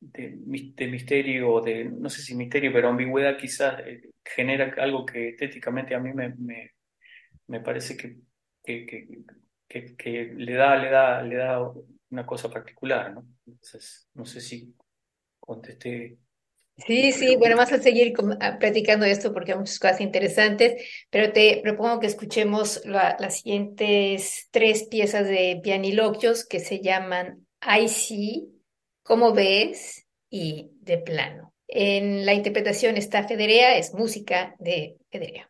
de, 0.00 0.86
misterio, 0.88 1.60
de, 1.60 1.84
no 1.84 2.08
sé 2.10 2.22
si 2.22 2.34
misterio, 2.34 2.72
pero 2.72 2.88
ambigüedad 2.88 3.38
quizás 3.38 3.86
eh, 3.86 4.10
genera 4.24 4.74
algo 4.82 5.06
que 5.06 5.28
estéticamente 5.28 5.94
a 5.94 6.00
mí 6.00 6.12
me, 6.12 6.34
me, 7.46 7.60
parece 7.60 7.96
que, 7.96 8.16
que, 8.64 8.84
que, 9.68 9.96
que, 9.96 10.34
le, 10.36 10.54
da, 10.54 10.74
le, 10.76 10.90
da, 10.90 11.22
le 11.22 11.36
da 11.36 11.72
una 12.10 12.26
cosa 12.26 12.50
particular, 12.50 13.14
¿no? 13.14 13.24
Entonces, 13.46 14.08
no 14.14 14.24
sé 14.24 14.40
si 14.40 14.74
contesté. 15.38 16.18
Sí, 16.86 17.12
sí, 17.12 17.36
bueno, 17.36 17.56
vamos 17.56 17.72
a 17.72 17.78
seguir 17.82 18.14
ah, 18.40 18.58
platicando 18.58 19.04
esto 19.04 19.32
porque 19.32 19.52
hay 19.52 19.58
muchas 19.58 19.78
cosas 19.78 20.00
interesantes, 20.00 20.82
pero 21.10 21.32
te 21.32 21.60
propongo 21.62 22.00
que 22.00 22.06
escuchemos 22.06 22.80
las 22.84 23.36
siguientes 23.38 24.48
tres 24.50 24.84
piezas 24.84 25.28
de 25.28 25.60
pianiloquios 25.62 26.46
que 26.46 26.60
se 26.60 26.80
llaman 26.80 27.46
I 27.62 27.88
See, 27.88 28.48
¿Cómo 29.02 29.32
ves? 29.32 30.06
y 30.30 30.70
De 30.80 30.98
plano. 30.98 31.52
En 31.66 32.24
la 32.24 32.34
interpretación 32.34 32.96
está 32.96 33.26
Federea, 33.26 33.76
es 33.76 33.92
música 33.94 34.54
de 34.58 34.96
Federea. 35.10 35.49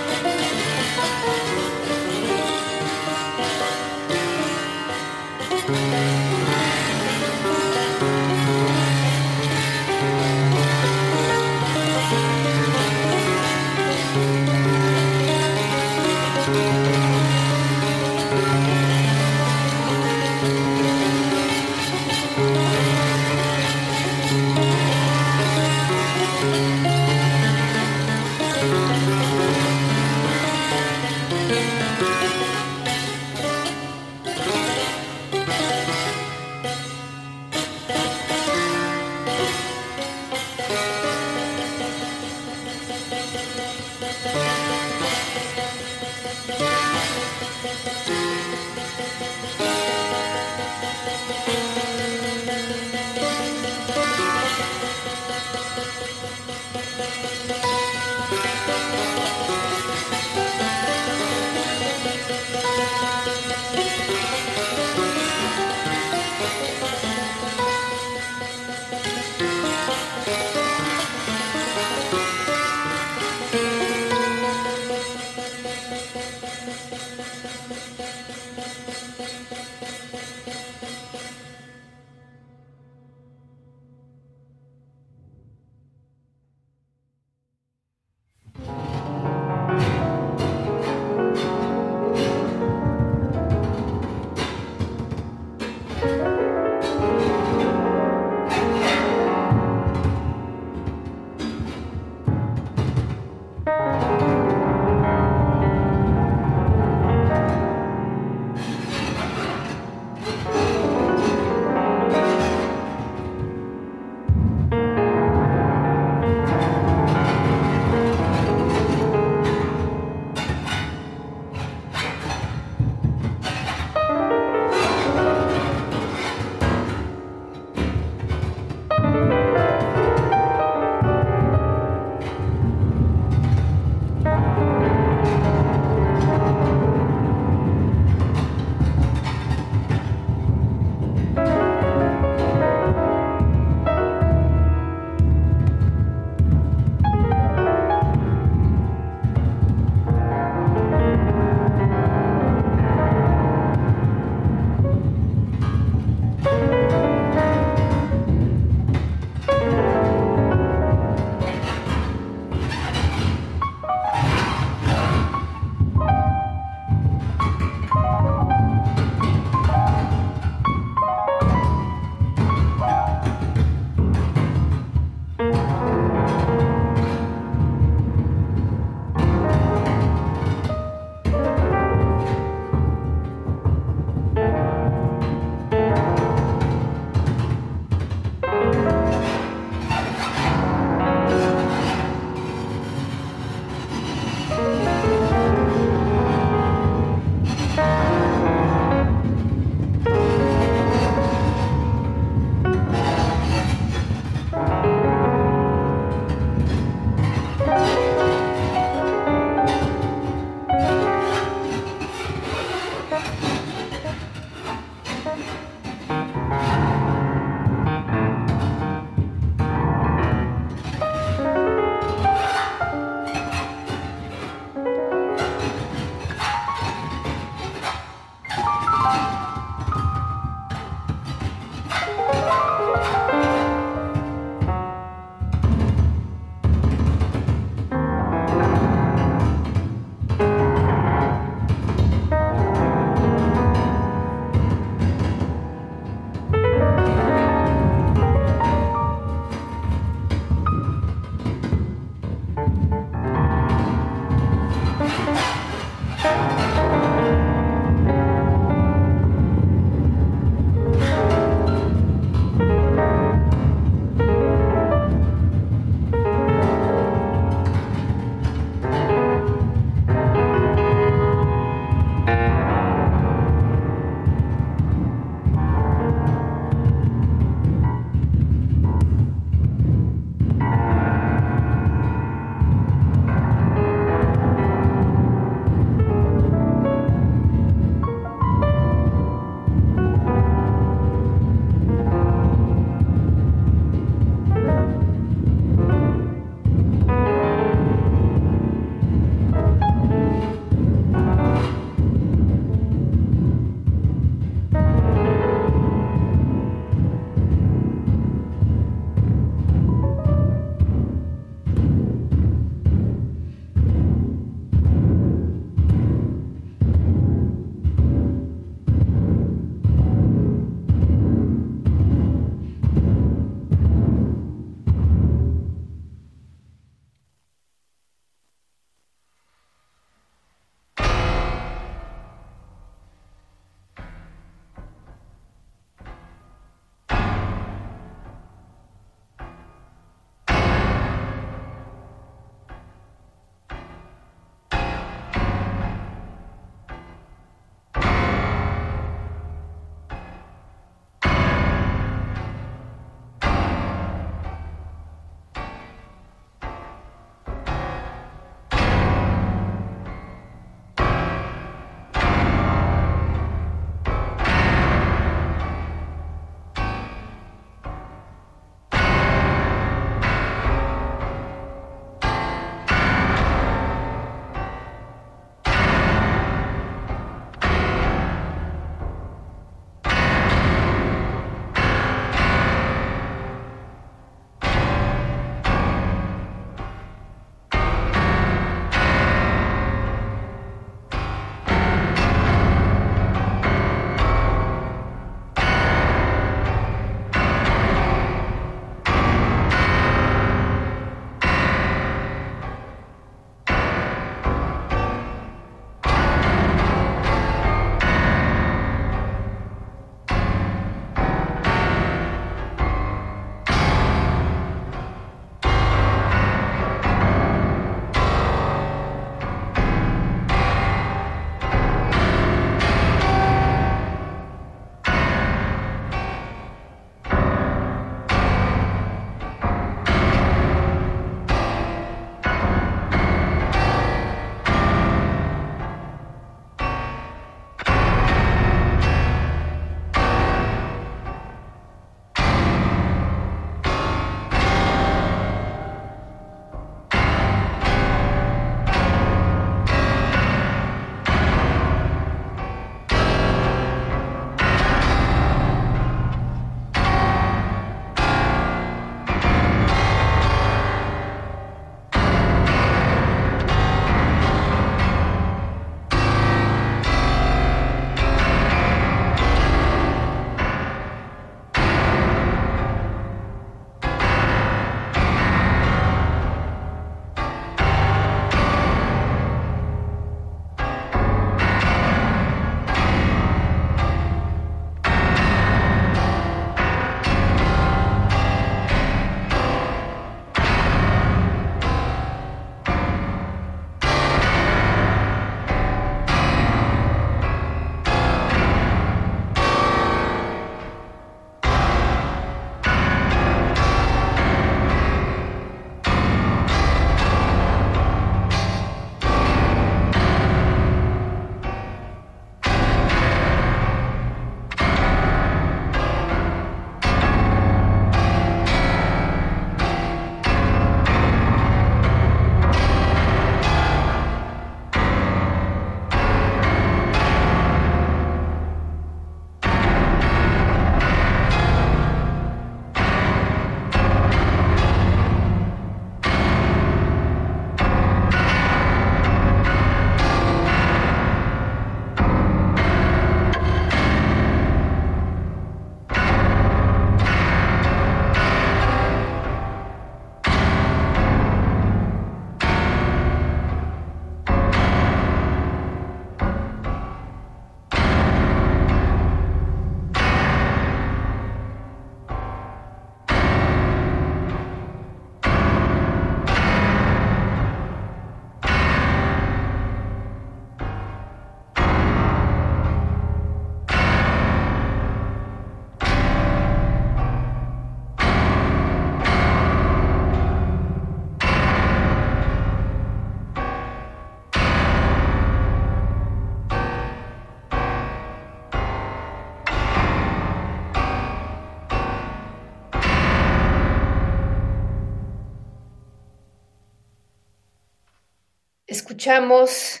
Escuchamos 599.22 600.00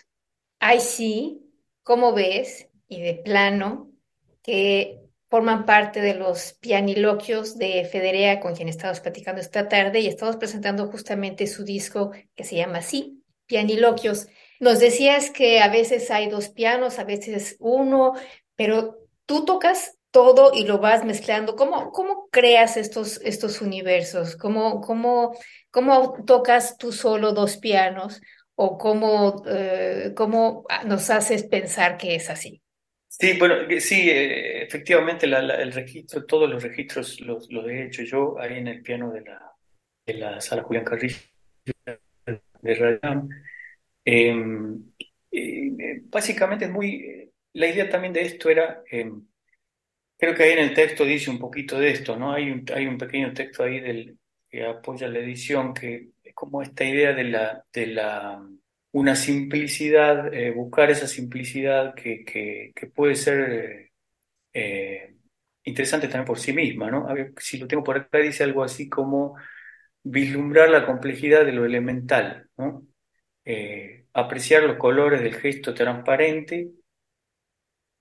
I 0.60 0.80
See, 0.80 1.38
¿Cómo 1.84 2.12
ves? 2.12 2.68
y 2.88 3.00
de 3.02 3.14
plano, 3.14 3.92
que 4.42 4.98
forman 5.30 5.64
parte 5.64 6.00
de 6.00 6.14
los 6.14 6.54
pianiloquios 6.54 7.56
de 7.56 7.84
Federea, 7.84 8.40
con 8.40 8.56
quien 8.56 8.68
estamos 8.68 8.98
platicando 8.98 9.40
esta 9.40 9.68
tarde, 9.68 10.00
y 10.00 10.08
estamos 10.08 10.36
presentando 10.38 10.88
justamente 10.88 11.46
su 11.46 11.62
disco 11.62 12.10
que 12.34 12.42
se 12.42 12.56
llama 12.56 12.78
así, 12.78 13.22
Pianiloquios. 13.46 14.26
Nos 14.58 14.80
decías 14.80 15.30
que 15.30 15.60
a 15.60 15.68
veces 15.68 16.10
hay 16.10 16.28
dos 16.28 16.48
pianos, 16.48 16.98
a 16.98 17.04
veces 17.04 17.56
uno, 17.60 18.14
pero 18.56 18.98
tú 19.24 19.44
tocas 19.44 19.98
todo 20.10 20.50
y 20.52 20.64
lo 20.64 20.78
vas 20.78 21.04
mezclando. 21.04 21.54
¿Cómo, 21.54 21.92
cómo 21.92 22.28
creas 22.32 22.76
estos, 22.76 23.20
estos 23.22 23.60
universos? 23.60 24.34
¿Cómo, 24.36 24.80
cómo, 24.80 25.36
cómo 25.70 26.24
tocas 26.26 26.76
tú 26.76 26.90
solo 26.90 27.32
dos 27.32 27.56
pianos? 27.56 28.20
¿O 28.64 28.78
cómo, 28.78 29.42
eh, 29.48 30.12
cómo 30.14 30.64
nos 30.86 31.10
haces 31.10 31.42
pensar 31.42 31.96
que 31.96 32.14
es 32.14 32.30
así? 32.30 32.62
Sí, 33.08 33.36
bueno, 33.36 33.56
sí, 33.80 34.08
eh, 34.08 34.62
efectivamente 34.62 35.26
el 35.26 35.72
registro, 35.72 36.24
todos 36.24 36.48
los 36.48 36.62
registros 36.62 37.20
los, 37.20 37.50
los, 37.50 37.66
he 37.66 37.86
hecho 37.86 38.04
yo 38.04 38.38
ahí 38.38 38.58
en 38.58 38.68
el 38.68 38.80
piano 38.80 39.10
de 39.10 39.22
la, 39.22 39.52
de 40.06 40.14
la 40.14 40.40
sala 40.40 40.62
Julián 40.62 40.84
Carrillo 40.84 41.16
de 42.62 42.74
Radam. 42.74 43.28
Em, 44.04 44.92
eh, 45.32 46.02
básicamente 46.04 46.66
es 46.66 46.70
muy, 46.70 47.32
la 47.54 47.66
idea 47.66 47.88
también 47.90 48.12
de 48.12 48.22
esto 48.22 48.48
era 48.48 48.84
em, 48.88 49.26
Creo 50.16 50.36
que 50.36 50.44
ahí 50.44 50.52
en 50.52 50.60
el 50.60 50.72
texto 50.74 51.04
dice 51.04 51.30
un 51.30 51.40
poquito 51.40 51.80
de 51.80 51.90
esto, 51.90 52.16
¿no? 52.16 52.32
Hay 52.32 52.48
un, 52.48 52.64
hay 52.72 52.86
un 52.86 52.96
pequeño 52.96 53.32
texto 53.32 53.64
ahí 53.64 53.80
del, 53.80 54.16
que 54.48 54.64
apoya 54.64 55.08
la 55.08 55.18
edición, 55.18 55.74
que 55.74 56.11
como 56.42 56.60
esta 56.60 56.84
idea 56.84 57.12
de 57.14 57.22
la, 57.24 57.64
de 57.72 57.86
la 57.86 58.44
una 58.90 59.14
simplicidad, 59.14 60.34
eh, 60.34 60.50
buscar 60.50 60.90
esa 60.90 61.06
simplicidad 61.06 61.94
que, 61.94 62.24
que, 62.24 62.86
puede 62.88 63.14
ser 63.14 63.92
eh, 64.52 65.14
interesante 65.64 66.08
también 66.08 66.26
por 66.26 66.40
sí 66.40 66.52
misma, 66.52 66.90
¿no? 66.90 67.06
Si 67.38 67.58
lo 67.58 67.68
tengo 67.68 67.84
por 67.84 67.96
acá, 67.96 68.18
dice 68.18 68.42
algo 68.42 68.64
así 68.64 68.88
como 68.88 69.36
vislumbrar 70.02 70.68
la 70.70 70.84
complejidad 70.86 71.44
de 71.46 71.52
lo 71.52 71.64
elemental, 71.64 72.50
¿no? 72.56 72.86
Eh, 73.44 74.06
apreciar 74.12 74.64
los 74.64 74.78
colores 74.78 75.22
del 75.22 75.36
gesto 75.36 75.74
transparente 75.74 76.72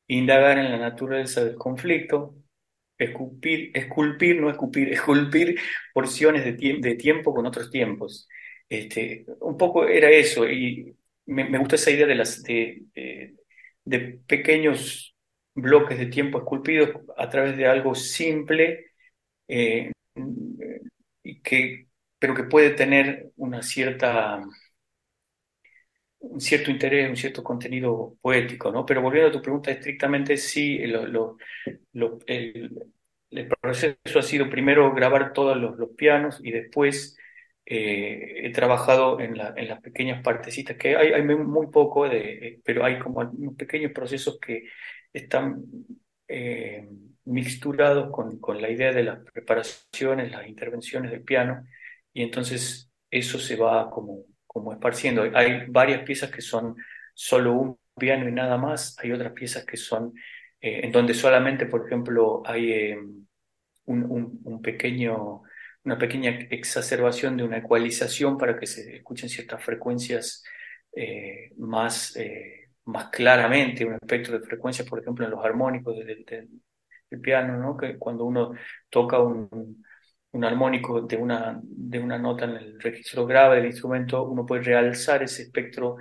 indagar 0.08 0.58
en 0.58 0.72
la 0.72 0.78
naturaleza 0.78 1.44
del 1.44 1.56
conflicto, 1.56 2.36
esculpir, 3.04 3.72
esculpir 3.74 4.42
no 4.42 4.50
esculpir, 4.50 4.90
esculpir 4.94 5.60
porciones 5.94 6.46
de, 6.46 6.78
de 6.80 6.96
tiempo 6.96 7.34
con 7.34 7.46
otros 7.46 7.70
tiempos. 7.72 8.28
Este, 8.70 9.26
un 9.42 9.58
poco 9.58 9.88
era 9.88 10.10
eso, 10.10 10.48
y 10.50 10.96
me, 11.26 11.50
me 11.50 11.58
gusta 11.58 11.76
esa 11.76 11.92
idea 11.92 12.08
de, 12.08 12.16
las, 12.16 12.42
de, 12.44 12.84
de, 13.84 14.20
pequeños 14.28 15.16
bloques 15.54 15.98
de 16.00 16.06
tiempo 16.08 16.40
esculpidos 16.40 16.92
a 17.18 17.30
través 17.30 17.58
de 17.58 17.68
algo 17.68 17.96
simple, 17.96 18.92
eh, 19.48 19.92
que, 21.44 21.88
pero 22.20 22.36
que 22.36 22.44
puede 22.44 22.72
tener 22.72 23.32
una 23.36 23.62
cierta 23.62 24.42
un 26.22 26.40
cierto 26.40 26.72
interés, 26.72 27.10
un 27.10 27.16
cierto 27.16 27.44
contenido 27.44 28.18
poético, 28.22 28.72
¿no? 28.72 28.86
Pero 28.86 29.02
volviendo 29.02 29.30
a 29.30 29.32
tu 29.32 29.42
pregunta 29.42 29.72
estrictamente, 29.72 30.38
sí, 30.38 30.80
lo, 30.86 31.38
el, 32.28 32.72
proceso 33.62 34.20
ha 34.20 34.22
sido 34.22 34.50
primero 34.50 34.94
grabar 34.94 35.34
todos 35.34 35.58
los, 35.58 35.90
pianos 35.96 36.40
y 36.44 36.52
después 36.52 37.18
eh, 37.66 38.46
he 38.46 38.52
trabajado 38.52 39.20
en, 39.20 39.38
la, 39.38 39.54
en, 39.56 39.68
las 39.68 39.82
pequeñas 39.82 40.22
partecitas, 40.24 40.78
que 40.78 40.96
hay, 40.96 41.14
hay 41.14 41.24
muy 41.24 41.68
poco, 41.68 42.08
de, 42.08 42.62
pero 42.64 42.86
hay 42.86 43.00
como 43.00 43.22
unos 43.22 43.56
pequeños 43.56 43.92
procesos 43.92 44.40
que 44.40 44.66
están 45.14 45.64
eh, 46.28 46.88
mixturados 47.26 48.12
con, 48.12 48.40
con 48.40 48.62
la 48.62 48.70
idea 48.70 48.92
de 48.94 49.04
las 49.04 49.20
preparaciones, 49.32 50.32
las 50.32 50.48
intervenciones 50.48 51.12
del 51.12 51.24
piano, 51.24 51.66
y 52.14 52.24
entonces 52.24 52.92
eso 53.10 53.40
se 53.40 53.56
va 53.56 53.90
como 53.90 54.26
como 54.54 54.74
esparciendo. 54.74 55.24
Hay 55.34 55.66
varias 55.68 56.04
piezas 56.04 56.30
que 56.30 56.42
son 56.42 56.76
solo 57.14 57.54
un 57.54 57.80
piano 57.98 58.28
y 58.28 58.32
nada 58.34 58.58
más, 58.58 58.98
hay 59.00 59.12
otras 59.14 59.32
piezas 59.32 59.66
que 59.66 59.78
son 59.78 60.14
eh, 60.60 60.82
en 60.84 60.92
donde 60.92 61.14
solamente, 61.14 61.66
por 61.68 61.86
ejemplo, 61.86 62.44
hay 62.46 62.72
eh, 62.72 63.00
un, 63.86 64.62
pequeño, 64.62 65.44
una 65.86 65.98
pequeña 65.98 66.32
exacerbación 66.50 67.38
de 67.38 67.44
una 67.44 67.60
ecualización 67.60 68.38
para 68.38 68.60
que 68.60 68.68
se 68.68 68.98
escuchen 68.98 69.30
ciertas 69.30 69.64
frecuencias 69.64 70.44
eh, 70.94 71.52
más, 71.58 72.18
más 72.86 73.10
claramente, 73.10 73.86
un 73.86 73.94
espectro 73.94 74.38
de 74.38 74.46
frecuencias, 74.46 74.88
por 74.88 75.00
ejemplo, 75.00 75.26
en 75.26 75.32
los 75.32 75.46
armónicos 75.46 75.96
del, 75.98 76.26
del 76.26 77.22
piano, 77.22 77.58
¿no? 77.58 77.78
que 77.78 77.98
cuando 77.98 78.26
uno 78.26 78.52
toca 78.90 79.20
un, 79.20 79.82
un 80.32 80.46
armónico 80.46 81.02
de 81.02 81.18
una, 81.18 81.60
de 81.64 82.00
una 82.00 82.18
nota 82.18 82.46
en 82.46 82.52
el 82.52 82.80
registro 82.80 83.26
grave 83.26 83.58
del 83.58 83.66
instrumento, 83.68 84.24
uno 84.24 84.46
puede 84.46 84.64
realzar 84.64 85.24
ese 85.24 85.44
espectro 85.44 85.98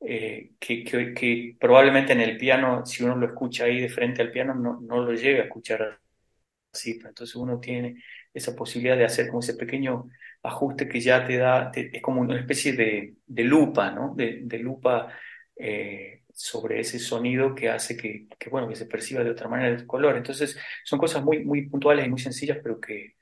eh, 0.00 0.52
que, 0.58 0.84
que, 0.84 1.56
probablemente 1.60 2.12
en 2.12 2.20
el 2.20 2.36
piano, 2.36 2.84
si 2.86 3.04
uno 3.04 3.16
lo 3.16 3.26
escucha 3.26 3.64
ahí 3.64 3.80
de 3.80 3.88
frente 3.88 4.22
al 4.22 4.30
piano, 4.30 4.54
no, 4.54 4.80
no 4.80 5.02
lo 5.02 5.12
llega 5.14 5.42
a 5.42 5.44
escuchar 5.46 6.00
así. 6.72 7.00
Entonces 7.04 7.34
uno 7.36 7.60
tiene 7.60 8.02
esa 8.32 8.54
posibilidad 8.56 8.96
de 8.96 9.04
hacer 9.04 9.28
como 9.28 9.40
ese 9.40 9.54
pequeño 9.54 10.08
ajuste 10.42 10.88
que 10.88 11.00
ya 11.00 11.24
te 11.24 11.36
da, 11.38 11.70
es 11.74 12.02
como 12.02 12.20
una 12.20 12.38
especie 12.38 12.72
de, 12.74 13.14
de 13.26 13.44
lupa, 13.44 13.90
¿no? 13.90 14.14
De, 14.14 14.40
de 14.42 14.58
lupa 14.58 15.08
eh, 15.56 16.22
sobre 16.32 16.80
ese 16.80 16.98
sonido 16.98 17.54
que 17.54 17.68
hace 17.70 17.96
que, 17.96 18.26
que, 18.38 18.50
bueno, 18.50 18.68
que 18.68 18.76
se 18.76 18.86
perciba 18.86 19.22
de 19.24 19.30
otra 19.30 19.48
manera 19.48 19.70
el 19.74 19.86
color. 19.86 20.16
Entonces 20.16 20.58
son 20.84 20.98
cosas 20.98 21.22
muy, 21.24 21.44
muy 21.44 21.68
puntuales 21.68 22.06
y 22.06 22.10
muy 22.10 22.20
sencillas, 22.20 22.58
pero 22.62 22.80
que, 22.80 23.14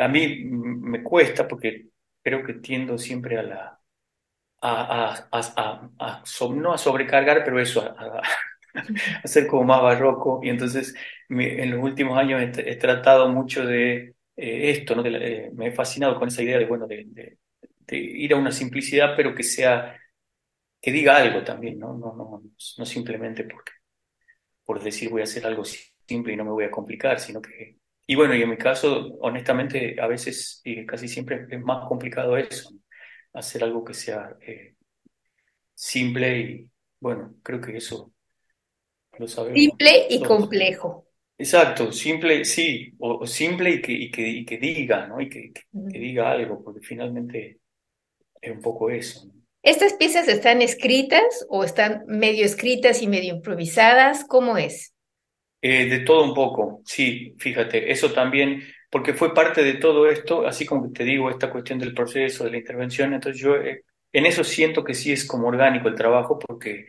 a 0.00 0.08
mí 0.08 0.44
me 0.44 1.02
cuesta 1.02 1.48
porque 1.48 1.86
creo 2.22 2.44
que 2.44 2.54
tiendo 2.54 2.98
siempre 2.98 3.38
a 3.38 3.42
la 3.42 3.82
a, 4.62 5.28
a, 5.32 6.22
no 6.50 6.72
a 6.72 6.78
sobrecargar, 6.78 7.44
pero 7.44 7.60
eso, 7.60 7.82
a, 7.98 8.22
ser 9.24 9.46
como 9.46 9.64
más 9.64 9.82
barroco. 9.82 10.40
Y 10.42 10.50
entonces 10.50 10.94
en 11.28 11.70
los 11.70 11.82
últimos 11.82 12.18
años 12.18 12.40
he, 12.58 12.76
tratado 12.76 13.28
mucho 13.28 13.66
de 13.66 14.14
eh, 14.36 14.70
esto, 14.70 14.94
¿no? 14.94 15.04
Eh, 15.04 15.50
me 15.54 15.68
he 15.68 15.72
fascinado 15.72 16.18
con 16.18 16.28
esa 16.28 16.42
idea 16.42 16.58
de, 16.58 16.66
bueno, 16.66 16.86
de, 16.86 17.38
ir 17.90 18.32
a 18.32 18.36
una 18.36 18.52
simplicidad, 18.52 19.14
pero 19.16 19.34
que 19.34 19.42
sea, 19.42 19.98
que 20.80 20.92
diga 20.92 21.16
algo 21.16 21.44
también, 21.44 21.78
¿no? 21.78 21.94
No, 21.94 22.14
no, 22.14 22.42
no 22.78 22.86
simplemente 22.86 23.44
porque, 23.44 23.72
por 24.64 24.82
decir 24.82 25.10
voy 25.10 25.20
a 25.22 25.24
hacer 25.24 25.46
algo 25.46 25.64
simple 25.64 26.32
y 26.32 26.36
no 26.36 26.44
me 26.44 26.52
voy 26.52 26.64
a 26.64 26.70
complicar, 26.70 27.20
sino 27.20 27.42
que 27.42 27.78
y 28.12 28.14
bueno, 28.14 28.34
y 28.34 28.42
en 28.42 28.50
mi 28.50 28.58
caso, 28.58 29.16
honestamente, 29.20 29.98
a 29.98 30.06
veces 30.06 30.60
y 30.64 30.84
casi 30.84 31.08
siempre 31.08 31.46
es 31.48 31.60
más 31.62 31.88
complicado 31.88 32.36
eso, 32.36 32.70
hacer 33.32 33.64
algo 33.64 33.82
que 33.82 33.94
sea 33.94 34.36
eh, 34.46 34.74
simple 35.74 36.38
y 36.38 36.70
bueno, 37.00 37.36
creo 37.42 37.58
que 37.58 37.74
eso 37.74 38.12
lo 39.18 39.26
sabemos. 39.26 39.58
Simple 39.58 40.08
y 40.10 40.22
complejo. 40.22 41.08
Exacto, 41.38 41.90
simple, 41.90 42.44
sí, 42.44 42.92
o, 42.98 43.26
simple 43.26 43.70
y 43.70 43.80
que, 43.80 43.92
y 43.92 44.10
que, 44.10 44.28
y 44.28 44.44
que, 44.44 44.58
diga, 44.58 45.06
¿no? 45.06 45.18
Y 45.18 45.30
que, 45.30 45.50
que, 45.50 45.98
diga 45.98 46.32
algo, 46.32 46.62
porque 46.62 46.82
finalmente 46.82 47.60
es 48.42 48.52
un 48.52 48.60
poco 48.60 48.90
eso. 48.90 49.26
¿Estas 49.62 49.94
piezas 49.94 50.28
están 50.28 50.60
escritas 50.60 51.46
o 51.48 51.64
están 51.64 52.04
medio 52.06 52.44
escritas 52.44 53.00
y 53.00 53.06
medio 53.06 53.36
improvisadas? 53.36 54.26
¿Cómo 54.26 54.58
es? 54.58 54.91
Eh, 55.64 55.86
de 55.86 56.00
todo 56.00 56.24
un 56.24 56.34
poco, 56.34 56.82
sí, 56.84 57.36
fíjate, 57.38 57.92
eso 57.92 58.12
también, 58.12 58.64
porque 58.90 59.14
fue 59.14 59.32
parte 59.32 59.62
de 59.62 59.74
todo 59.74 60.08
esto, 60.08 60.44
así 60.44 60.66
como 60.66 60.92
te 60.92 61.04
digo, 61.04 61.30
esta 61.30 61.50
cuestión 61.50 61.78
del 61.78 61.94
proceso, 61.94 62.42
de 62.44 62.50
la 62.50 62.56
intervención, 62.58 63.14
entonces 63.14 63.40
yo 63.40 63.54
eh, 63.56 63.84
en 64.12 64.26
eso 64.26 64.42
siento 64.42 64.82
que 64.82 64.94
sí 64.94 65.12
es 65.12 65.24
como 65.24 65.46
orgánico 65.46 65.86
el 65.86 65.94
trabajo, 65.94 66.36
porque 66.36 66.86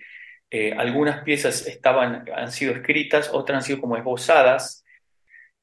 eh, 0.49 0.73
algunas 0.73 1.23
piezas 1.23 1.67
estaban, 1.67 2.25
han 2.35 2.51
sido 2.51 2.73
escritas, 2.73 3.29
otras 3.31 3.57
han 3.57 3.63
sido 3.63 3.79
como 3.79 3.95
esbozadas, 3.95 4.83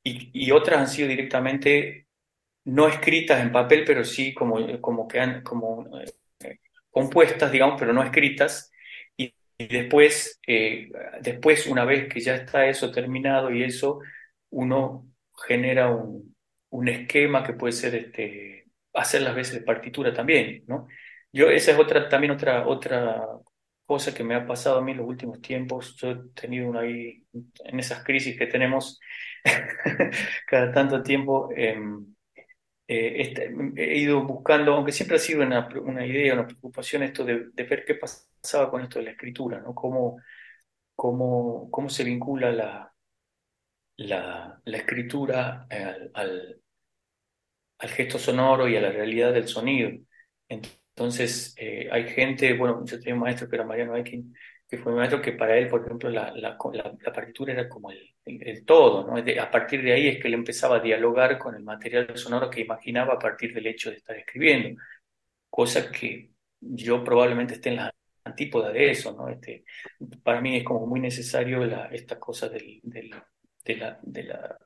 y, 0.04 0.50
otras 0.52 0.78
han 0.80 0.88
sido 0.88 1.08
directamente 1.08 2.06
no 2.64 2.88
escritas 2.88 3.40
en 3.40 3.52
papel, 3.52 3.84
pero 3.84 4.04
sí 4.04 4.32
como, 4.34 4.80
como 4.80 5.08
que 5.08 5.42
como 5.42 5.86
compuestas, 6.90 7.52
digamos, 7.52 7.76
pero 7.78 7.92
no 7.92 8.02
escritas, 8.02 8.72
y 9.60 9.66
después, 9.68 10.40
eh, 10.46 10.88
después, 11.20 11.66
una 11.66 11.84
vez 11.84 12.08
que 12.12 12.20
ya 12.20 12.34
está 12.36 12.66
eso 12.66 12.90
terminado 12.90 13.50
y 13.52 13.62
eso, 13.62 14.00
uno 14.50 15.06
genera 15.46 15.90
un, 15.90 16.34
un 16.70 16.88
esquema 16.88 17.44
que 17.44 17.52
puede 17.54 17.72
ser 17.72 17.94
este, 17.94 18.66
hacer 18.94 19.22
las 19.22 19.34
veces 19.34 19.54
de 19.56 19.62
partitura 19.62 20.12
también, 20.14 20.64
¿no? 20.66 20.86
Yo, 21.32 21.50
esa 21.50 21.72
es 21.72 21.78
otra, 21.78 22.08
también 22.08 22.32
otra, 22.32 22.66
otra 22.66 23.22
cosa 23.84 24.14
que 24.14 24.24
me 24.24 24.34
ha 24.34 24.46
pasado 24.46 24.78
a 24.78 24.82
mí 24.82 24.92
en 24.92 24.98
los 24.98 25.06
últimos 25.06 25.40
tiempos. 25.42 25.96
Yo 25.96 26.10
he 26.12 26.16
tenido 26.34 26.68
una 26.68 26.80
ahí, 26.80 27.24
en 27.64 27.80
esas 27.80 28.02
crisis 28.04 28.38
que 28.38 28.46
tenemos 28.46 28.98
cada 30.46 30.72
tanto 30.72 31.02
tiempo, 31.02 31.50
em, 31.54 32.14
este, 32.92 33.54
he 33.76 33.98
ido 33.98 34.24
buscando, 34.24 34.74
aunque 34.74 34.90
siempre 34.92 35.16
ha 35.16 35.20
sido 35.20 35.42
una, 35.42 36.06
idea, 36.06 36.34
una 36.34 36.46
preocupación 36.46 37.04
esto 37.04 37.24
de, 37.24 37.50
ver 37.54 37.84
qué 37.84 37.94
pasaba 37.94 38.70
con 38.70 38.82
esto 38.82 38.98
de 38.98 39.04
la 39.06 39.10
escritura, 39.12 39.60
¿no? 39.60 39.74
Cómo, 39.74 40.20
cómo, 40.96 41.70
cómo 41.70 41.88
se 41.88 42.04
vincula 42.04 42.50
la, 42.52 42.92
la, 43.96 44.60
escritura 44.64 45.66
al, 45.70 46.10
al, 46.14 46.62
al, 47.78 47.88
gesto 47.90 48.18
sonoro 48.18 48.68
y 48.68 48.76
a 48.76 48.80
la 48.80 48.90
realidad 48.90 49.32
del 49.32 49.48
sonido. 49.48 49.90
Entonces, 50.48 51.54
eh, 51.58 51.88
hay 51.92 52.08
gente, 52.08 52.54
bueno, 52.54 52.84
yo 52.84 52.98
tenía 52.98 53.14
un 53.14 53.20
maestro 53.20 53.48
que 53.48 53.56
era 53.56 53.64
Mariano 53.64 53.94
Aikin, 53.94 54.34
que 54.70 54.78
fue 54.78 54.92
un 54.92 54.98
maestro 54.98 55.20
que 55.20 55.32
para 55.32 55.58
él, 55.58 55.68
por 55.68 55.84
ejemplo, 55.84 56.08
la, 56.10 56.30
la, 56.36 56.56
la 56.72 57.12
partitura 57.12 57.52
era 57.52 57.68
como 57.68 57.90
el, 57.90 58.14
el, 58.24 58.64
todo, 58.64 59.04
¿no? 59.04 59.16
a 59.16 59.50
partir 59.50 59.82
de 59.82 59.92
ahí 59.92 60.06
es 60.06 60.20
que 60.20 60.28
él 60.28 60.34
empezaba 60.34 60.76
a 60.76 60.80
dialogar 60.80 61.38
con 61.38 61.56
el 61.56 61.64
material 61.64 62.16
sonoro 62.16 62.48
que 62.48 62.60
imaginaba 62.60 63.14
a 63.14 63.18
partir 63.18 63.52
del 63.52 63.66
hecho 63.66 63.90
de 63.90 63.96
estar 63.96 64.16
escribiendo, 64.16 64.80
cosa 65.48 65.90
que 65.90 66.30
yo 66.60 67.02
probablemente 67.02 67.54
esté 67.54 67.70
en 67.70 67.76
la 67.76 67.94
antípoda 68.22 68.70
de 68.70 68.92
eso, 68.92 69.12
¿no? 69.12 69.28
Este, 69.28 69.64
para 70.22 70.40
mí 70.40 70.56
es 70.56 70.62
como 70.64 70.86
muy 70.86 71.00
necesario 71.00 71.64
la, 71.64 71.86
esta 71.86 72.20
cosa 72.20 72.48
del, 72.48 72.78
del, 72.84 73.10
de, 73.64 73.76
la, 73.76 73.98
de 74.02 74.22
la 74.22 74.56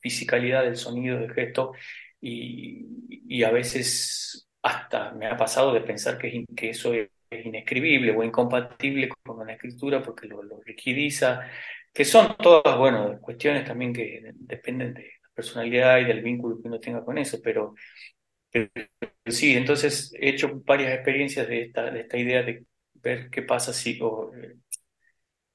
fisicalidad 0.00 0.62
del 0.62 0.76
sonido, 0.76 1.18
del 1.18 1.32
gesto, 1.32 1.72
y, 2.20 2.86
y 3.26 3.42
a 3.42 3.50
veces 3.50 4.48
hasta 4.62 5.10
me 5.12 5.26
ha 5.26 5.36
pasado 5.36 5.72
de 5.72 5.80
pensar 5.80 6.18
que, 6.18 6.44
que 6.54 6.70
eso 6.70 6.94
es, 6.94 7.08
inescribible 7.30 8.12
o 8.12 8.24
incompatible 8.24 9.08
con 9.08 9.40
una 9.40 9.52
escritura 9.52 10.02
porque 10.02 10.26
lo, 10.26 10.42
lo 10.42 10.60
rigidiza, 10.62 11.42
que 11.92 12.04
son 12.04 12.36
todas, 12.36 12.76
bueno, 12.78 13.18
cuestiones 13.20 13.64
también 13.64 13.92
que 13.92 14.32
dependen 14.34 14.94
de 14.94 15.02
la 15.22 15.28
personalidad 15.34 15.98
y 15.98 16.04
del 16.04 16.22
vínculo 16.22 16.60
que 16.60 16.68
uno 16.68 16.80
tenga 16.80 17.04
con 17.04 17.18
eso, 17.18 17.38
pero, 17.42 17.74
sí, 19.26 19.56
entonces 19.56 20.12
he 20.18 20.30
hecho 20.30 20.60
varias 20.64 20.92
experiencias 20.94 21.48
de 21.48 21.62
esta, 21.62 21.90
de 21.90 22.00
esta 22.00 22.18
idea 22.18 22.42
de 22.42 22.64
ver 22.94 23.30
qué 23.30 23.42
pasa 23.42 23.72
si, 23.72 23.98
o, 24.02 24.30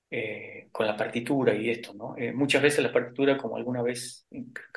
eh, 0.10 0.70
con 0.72 0.88
la 0.88 0.96
partitura 0.98 1.54
y 1.56 1.70
esto, 1.70 1.94
¿no? 1.94 2.16
Eh, 2.18 2.32
muchas 2.34 2.62
veces 2.62 2.84
la 2.84 2.92
partitura, 2.94 3.38
como 3.38 3.58
alguna 3.58 3.82
vez, 3.82 4.28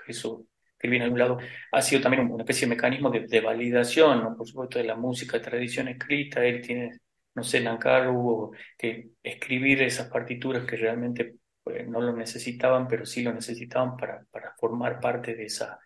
eso 0.07 0.47
que 0.79 0.89
viene 0.89 1.05
en 1.05 1.11
algún 1.11 1.19
lado, 1.19 1.39
ha 1.73 1.83
sido 1.83 2.01
también 2.03 2.31
una 2.31 2.43
especie 2.43 2.67
de 2.67 2.75
mecanismo 2.75 3.11
de, 3.11 3.41
validación, 3.41 4.23
¿no? 4.23 4.37
Por 4.37 4.47
supuesto, 4.47 4.79
de 4.79 4.85
la 4.85 4.97
música 4.97 5.39
de 5.39 5.45
tradición 5.45 5.89
escrita, 5.89 6.45
él 6.45 6.61
tiene, 6.63 6.99
no 7.35 7.43
sé, 7.43 7.61
Nankaru, 7.61 8.53
que 8.77 9.11
escribir 9.23 9.83
esas 9.83 10.09
partituras 10.09 10.65
que 10.65 10.77
realmente 10.77 11.37
pues, 11.63 11.89
no 11.89 12.01
lo 12.01 12.15
necesitaban, 12.17 12.87
pero 12.89 13.05
sí 13.05 13.23
lo 13.23 13.33
necesitaban 13.33 13.97
para, 13.97 14.25
para 14.31 14.55
formar 14.57 15.01
parte 15.01 15.35
de 15.35 15.45
esa, 15.45 15.79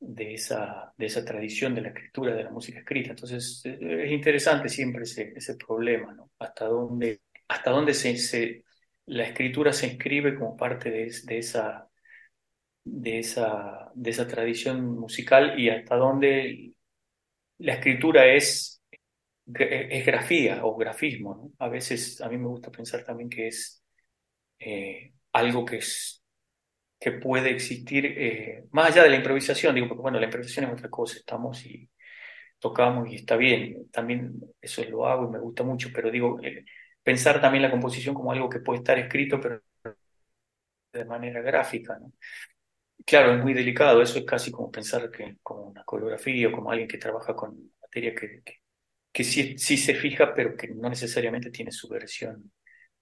de 0.00 0.34
esa, 0.34 0.92
de 0.96 1.06
esa 1.06 1.24
tradición 1.24 1.74
de 1.74 1.82
la 1.82 1.88
escritura, 1.88 2.34
de 2.34 2.44
la 2.44 2.50
música 2.50 2.78
escrita. 2.80 3.10
Entonces, 3.10 3.62
es 3.64 4.10
interesante 4.12 4.68
siempre 4.68 5.04
ese, 5.04 5.32
ese 5.36 5.56
problema. 5.56 6.16
Hasta 6.38 6.66
dónde, 6.66 7.20
hasta 7.48 7.70
dónde 7.70 7.94
se, 7.94 8.64
la 9.06 9.24
escritura 9.24 9.72
se 9.72 9.86
inscribe 9.88 10.34
como 10.34 10.56
parte 10.56 10.90
de, 10.90 11.12
de 11.24 11.38
esa 11.38 11.88
de 12.84 13.18
esa, 13.20 13.90
de 13.94 14.10
esa 14.10 14.26
tradición 14.28 14.84
musical 14.98 15.58
y 15.58 15.70
hasta 15.70 15.96
dónde 15.96 16.74
la 17.58 17.74
escritura 17.74 18.26
es, 18.26 18.82
es 19.46 20.06
grafía 20.06 20.64
o 20.64 20.76
grafismo. 20.76 21.52
A 21.58 21.68
veces 21.68 22.20
a 22.20 22.28
mí 22.28 22.38
me 22.38 22.48
gusta 22.48 22.70
pensar 22.70 23.04
también 23.04 23.28
que 23.30 23.48
es 23.48 23.82
eh, 24.58 25.14
algo 25.32 25.64
que, 25.64 25.78
es, 25.78 26.22
que 27.00 27.12
puede 27.12 27.50
existir 27.50 28.06
eh, 28.06 28.66
más 28.72 28.90
allá 28.92 29.04
de 29.04 29.10
la 29.10 29.16
improvisación, 29.16 29.74
digo, 29.74 29.88
porque 29.88 30.02
bueno, 30.02 30.18
la 30.20 30.26
improvisación 30.26 30.66
es 30.66 30.72
otra 30.74 30.90
cosa, 30.90 31.18
estamos 31.18 31.64
y 31.66 31.90
tocamos 32.58 33.10
y 33.10 33.16
está 33.16 33.36
bien, 33.36 33.90
también 33.90 34.34
eso 34.60 34.84
lo 34.84 35.06
hago 35.06 35.28
y 35.28 35.32
me 35.32 35.40
gusta 35.40 35.64
mucho, 35.64 35.90
pero 35.94 36.10
digo, 36.10 36.40
eh, 36.42 36.64
pensar 37.02 37.40
también 37.40 37.62
la 37.62 37.70
composición 37.70 38.14
como 38.14 38.32
algo 38.32 38.48
que 38.50 38.60
puede 38.60 38.78
estar 38.80 38.98
escrito, 38.98 39.40
pero 39.40 39.62
de 40.92 41.04
manera 41.04 41.40
gráfica. 41.42 41.98
Claro, 43.06 43.34
es 43.34 43.42
muy 43.42 43.52
delicado, 43.52 44.00
eso 44.00 44.18
es 44.18 44.24
casi 44.24 44.50
como 44.50 44.70
pensar 44.70 45.10
que 45.10 45.36
como 45.42 45.64
una 45.64 45.84
coreografía 45.84 46.48
o 46.48 46.52
como 46.52 46.70
alguien 46.70 46.88
que 46.88 46.96
trabaja 46.98 47.36
con 47.36 47.72
materia 47.82 48.14
que, 48.14 48.42
que, 49.12 49.24
sí, 49.24 49.58
sí, 49.58 49.76
se 49.76 49.94
fija, 49.94 50.32
pero 50.34 50.56
que 50.56 50.68
no 50.68 50.88
necesariamente 50.88 51.50
tiene 51.50 51.70
su 51.70 51.88
versión, 51.88 52.50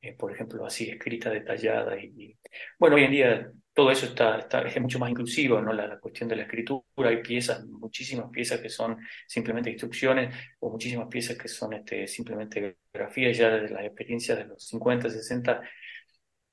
eh, 0.01 0.15
por 0.15 0.33
ejemplo, 0.33 0.67
así 0.67 0.91
escrita, 0.91 1.31
detallada. 1.31 1.97
Y, 1.99 2.37
bueno, 2.79 2.97
hoy 2.97 3.05
en 3.05 3.11
día 3.13 3.53
todo 3.73 3.91
eso 3.93 4.07
está, 4.07 4.39
está, 4.41 4.63
es 4.63 4.81
mucho 4.81 4.99
más 4.99 5.11
inclusivo, 5.11 5.61
¿no? 5.61 5.73
La, 5.73 5.99
cuestión 6.01 6.29
de 6.29 6.37
la 6.37 6.43
escritura, 6.43 7.09
hay 7.09 7.23
piezas, 7.23 7.65
muchísimas 7.67 8.29
piezas 8.31 8.61
que 8.61 8.69
son 8.69 8.99
simplemente 9.29 9.71
instrucciones 9.71 10.35
o 10.59 10.71
muchísimas 10.71 11.07
piezas 11.09 11.39
que 11.39 11.49
son 11.49 11.75
este, 11.75 12.09
simplemente 12.09 12.77
grafías 12.93 13.39
ya 13.39 13.51
de 13.51 13.69
las 13.71 13.85
experiencias 13.85 14.39
de 14.39 14.47
los 14.47 14.67
50, 14.67 15.09
60 15.09 15.63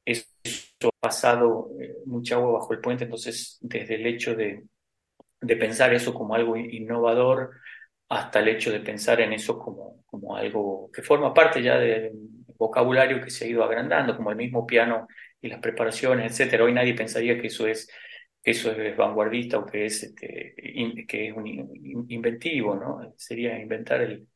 eso 0.06 0.26
ha 0.84 1.00
pasado 1.00 1.72
eh, 1.80 1.96
mucha 2.06 2.36
agua 2.36 2.60
bajo 2.60 2.74
el 2.74 2.80
puente, 2.80 3.04
entonces 3.06 3.58
desde 3.62 3.96
el 3.96 4.06
hecho 4.08 4.36
de, 4.36 4.64
de, 5.42 5.56
pensar 5.56 5.94
eso 5.94 6.14
como 6.14 6.36
algo 6.36 6.56
innovador 6.58 7.52
hasta 8.10 8.40
el 8.40 8.50
hecho 8.50 8.72
de 8.72 8.80
pensar 8.80 9.22
en 9.22 9.34
eso 9.34 9.60
como, 9.60 10.04
como 10.06 10.36
algo 10.36 10.90
que 10.92 11.02
forma 11.02 11.34
parte 11.34 11.62
ya 11.62 11.78
del 11.78 12.12
vocabulario 12.58 13.22
que 13.22 13.30
se 13.30 13.46
ha 13.46 13.48
ido 13.48 13.64
agrandando, 13.64 14.16
como 14.18 14.32
el 14.32 14.38
mismo 14.38 14.66
piano 14.66 15.08
y 15.42 15.48
las 15.48 15.60
preparaciones, 15.60 16.32
etcétera. 16.32 16.66
Hoy 16.66 16.74
nadie 16.74 16.94
pensaría 16.94 17.40
que 17.40 17.48
eso 17.48 17.68
es 17.68 17.90
que 18.42 18.52
eso 18.52 18.72
es 18.72 18.96
vanguardista 18.96 19.58
o 19.60 19.66
que 19.66 19.86
es 19.86 20.04
este, 20.04 20.56
que 21.08 21.28
es 21.28 21.36
un 21.36 22.06
inventivo, 22.10 22.76
¿no? 22.76 23.14
Sería 23.18 23.60
inventar 23.60 24.02
el, 24.02 24.28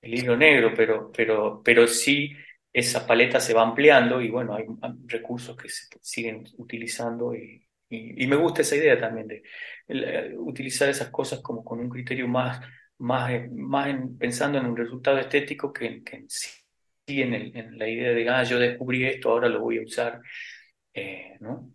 el 0.00 0.14
hilo 0.14 0.36
negro, 0.36 0.72
pero, 0.76 1.10
pero, 1.12 1.62
pero 1.64 1.86
sí 1.86 2.32
esa 2.78 3.06
paleta 3.06 3.40
se 3.40 3.54
va 3.54 3.62
ampliando 3.62 4.20
y 4.20 4.30
bueno, 4.30 4.54
hay 4.54 4.64
recursos 5.06 5.56
que 5.56 5.68
se 5.68 5.86
siguen 6.00 6.44
utilizando 6.58 7.34
y, 7.34 7.66
y, 7.88 8.26
me 8.26 8.36
gusta 8.36 8.62
esa 8.62 8.76
idea 8.76 8.98
también 8.98 9.26
de 9.26 9.42
eh, 9.88 10.34
utilizar 10.36 10.88
esas 10.88 11.08
cosas 11.10 11.40
como 11.40 11.64
con 11.64 11.80
un 11.80 11.88
criterio 11.88 12.28
más, 12.28 12.60
más, 12.98 13.32
más 13.50 13.88
pensando 14.18 14.58
en 14.58 14.66
un 14.66 14.76
resultado 14.76 15.18
estético 15.18 15.72
que, 15.72 16.02
que 16.04 16.24
sí 16.28 16.50
en, 17.06 17.34
en, 17.34 17.78
la 17.78 17.88
idea 17.88 18.12
de, 18.12 18.28
ah, 18.28 18.44
yo 18.44 18.58
descubrí 18.58 19.04
esto, 19.06 19.30
ahora 19.30 19.48
lo 19.48 19.60
voy 19.60 19.78
a 19.78 19.82
usar, 19.82 20.20
eh, 20.94 21.36
¿no? 21.40 21.70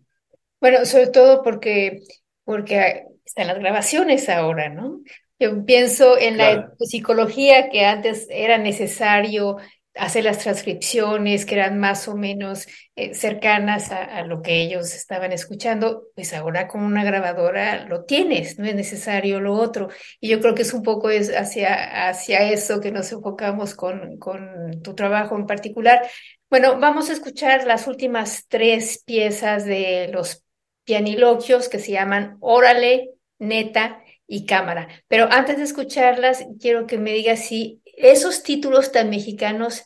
Bueno, 0.60 0.86
sobre 0.86 1.08
todo 1.08 1.42
porque, 1.42 2.00
porque 2.44 3.04
están 3.24 3.48
las 3.48 3.58
grabaciones 3.58 4.28
ahora, 4.28 4.68
¿no? 4.68 5.02
Yo 5.38 5.64
pienso 5.64 6.16
en 6.16 6.38
la 6.38 6.72
psicología 6.78 7.68
que 7.68 7.84
antes 7.84 8.28
era 8.30 8.56
necesario 8.56 9.58
hacer 9.94 10.24
las 10.24 10.38
transcripciones 10.38 11.46
que 11.46 11.54
eran 11.54 11.78
más 11.78 12.08
o 12.08 12.16
menos 12.16 12.66
eh, 12.96 13.14
cercanas 13.14 13.90
a, 13.92 14.22
lo 14.22 14.42
que 14.42 14.62
ellos 14.62 14.94
estaban 14.94 15.32
escuchando, 15.32 16.08
pues 16.14 16.32
ahora 16.34 16.68
con 16.68 16.82
una 16.82 17.04
grabadora 17.04 17.86
lo 17.86 18.04
tienes, 18.04 18.58
no 18.58 18.66
es 18.66 18.74
necesario 18.74 19.40
lo 19.40 19.54
otro. 19.54 19.88
Y 20.20 20.28
yo 20.28 20.40
creo 20.40 20.54
que 20.54 20.62
es 20.62 20.74
un 20.74 20.82
poco 20.82 21.10
es 21.10 21.30
hacia, 21.30 22.08
hacia 22.08 22.50
eso 22.50 22.80
que 22.80 22.90
nos 22.92 23.12
enfocamos 23.12 23.74
con, 23.74 24.18
con 24.18 24.82
tu 24.82 24.94
trabajo 24.94 25.36
en 25.36 25.46
particular. 25.46 26.02
Bueno, 26.50 26.78
vamos 26.78 27.10
a 27.10 27.12
escuchar 27.12 27.66
las 27.66 27.86
últimas 27.86 28.46
tres 28.48 29.02
piezas 29.04 29.64
de 29.64 30.08
los 30.12 30.44
pianiloquios 30.84 31.68
que 31.68 31.78
se 31.78 31.92
llaman 31.92 32.36
Órale, 32.40 33.10
Neta 33.38 34.02
y 34.26 34.46
Cámara. 34.46 34.88
Pero 35.08 35.28
antes 35.30 35.56
de 35.56 35.64
escucharlas, 35.64 36.46
quiero 36.60 36.86
que 36.86 36.98
me 36.98 37.12
digas 37.12 37.46
si 37.46 37.82
esos 37.96 38.42
títulos 38.42 38.92
tan 38.92 39.10
mexicanos 39.10 39.84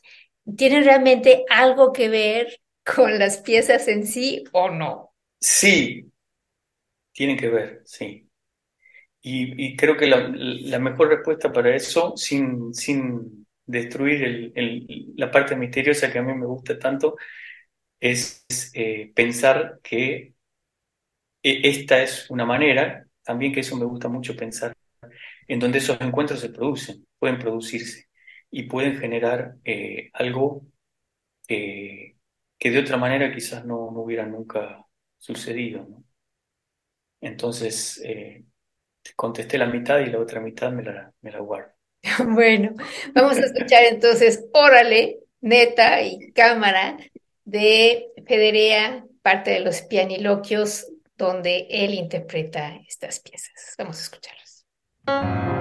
tienen 0.56 0.84
realmente 0.84 1.44
algo 1.50 1.92
que 1.92 2.08
ver 2.08 2.60
con 2.84 3.18
las 3.18 3.38
piezas 3.38 3.88
en 3.88 4.06
sí 4.06 4.44
o 4.52 4.70
no. 4.70 5.12
Sí, 5.40 6.10
tienen 7.12 7.36
que 7.36 7.48
ver, 7.48 7.82
sí. 7.84 8.24
Y, 9.20 9.76
creo 9.76 9.96
que 9.96 10.06
la, 10.06 10.78
mejor 10.78 11.08
respuesta 11.08 11.52
para 11.52 11.74
eso, 11.74 12.16
sin, 12.16 12.72
sin 12.72 13.46
destruir 13.66 14.52
la 15.16 15.30
parte 15.30 15.54
misteriosa 15.54 16.10
que 16.10 16.18
a 16.18 16.22
mí 16.22 16.32
me 16.34 16.46
gusta 16.46 16.78
tanto, 16.78 17.16
es 18.00 18.46
eh, 18.74 19.12
pensar 19.14 19.80
que 19.82 20.34
e, 21.42 21.68
esta 21.68 22.02
es 22.02 22.30
una 22.30 22.44
manera, 22.46 23.06
también 23.22 23.52
que 23.52 23.60
eso 23.60 23.76
me 23.76 23.84
gusta 23.84 24.08
mucho 24.08 24.36
pensar, 24.36 24.74
en 25.48 25.58
donde 25.58 25.78
esos 25.78 26.00
encuentros 26.00 26.40
se 26.40 26.50
producen, 26.50 27.06
pueden 27.18 27.38
producirse 27.38 28.06
y 28.50 28.64
pueden 28.64 28.98
generar 28.98 29.56
eh, 29.64 30.10
algo 30.12 30.66
que 32.58 32.70
de 32.70 32.78
otra 32.78 32.96
manera 32.96 33.32
quizás 33.32 33.64
no, 33.64 33.90
no 33.90 34.00
hubiera 34.02 34.26
nunca 34.26 34.84
sucedido. 35.18 35.86
¿no? 35.88 36.04
Entonces, 37.20 38.00
eh, 38.04 38.44
contesté 39.16 39.58
la 39.58 39.66
mitad 39.66 40.00
y 40.00 40.06
la 40.06 40.18
otra 40.18 40.40
mitad 40.40 40.70
me 40.72 40.82
la, 40.82 41.12
me 41.20 41.30
la 41.30 41.40
guardo. 41.40 41.72
Bueno, 42.28 42.74
vamos 43.14 43.38
a 43.38 43.40
escuchar 43.40 43.84
entonces 43.84 44.44
Órale, 44.52 45.20
Neta 45.40 46.02
y 46.02 46.32
Cámara 46.32 46.96
de 47.44 48.06
Federea, 48.26 49.04
parte 49.22 49.52
de 49.52 49.60
los 49.60 49.82
pianiloquios 49.82 50.86
donde 51.16 51.66
él 51.70 51.94
interpreta 51.94 52.76
estas 52.86 53.20
piezas. 53.20 53.74
Vamos 53.78 53.98
a 53.98 54.02
escucharlas. 54.02 54.47
Música 55.08 55.57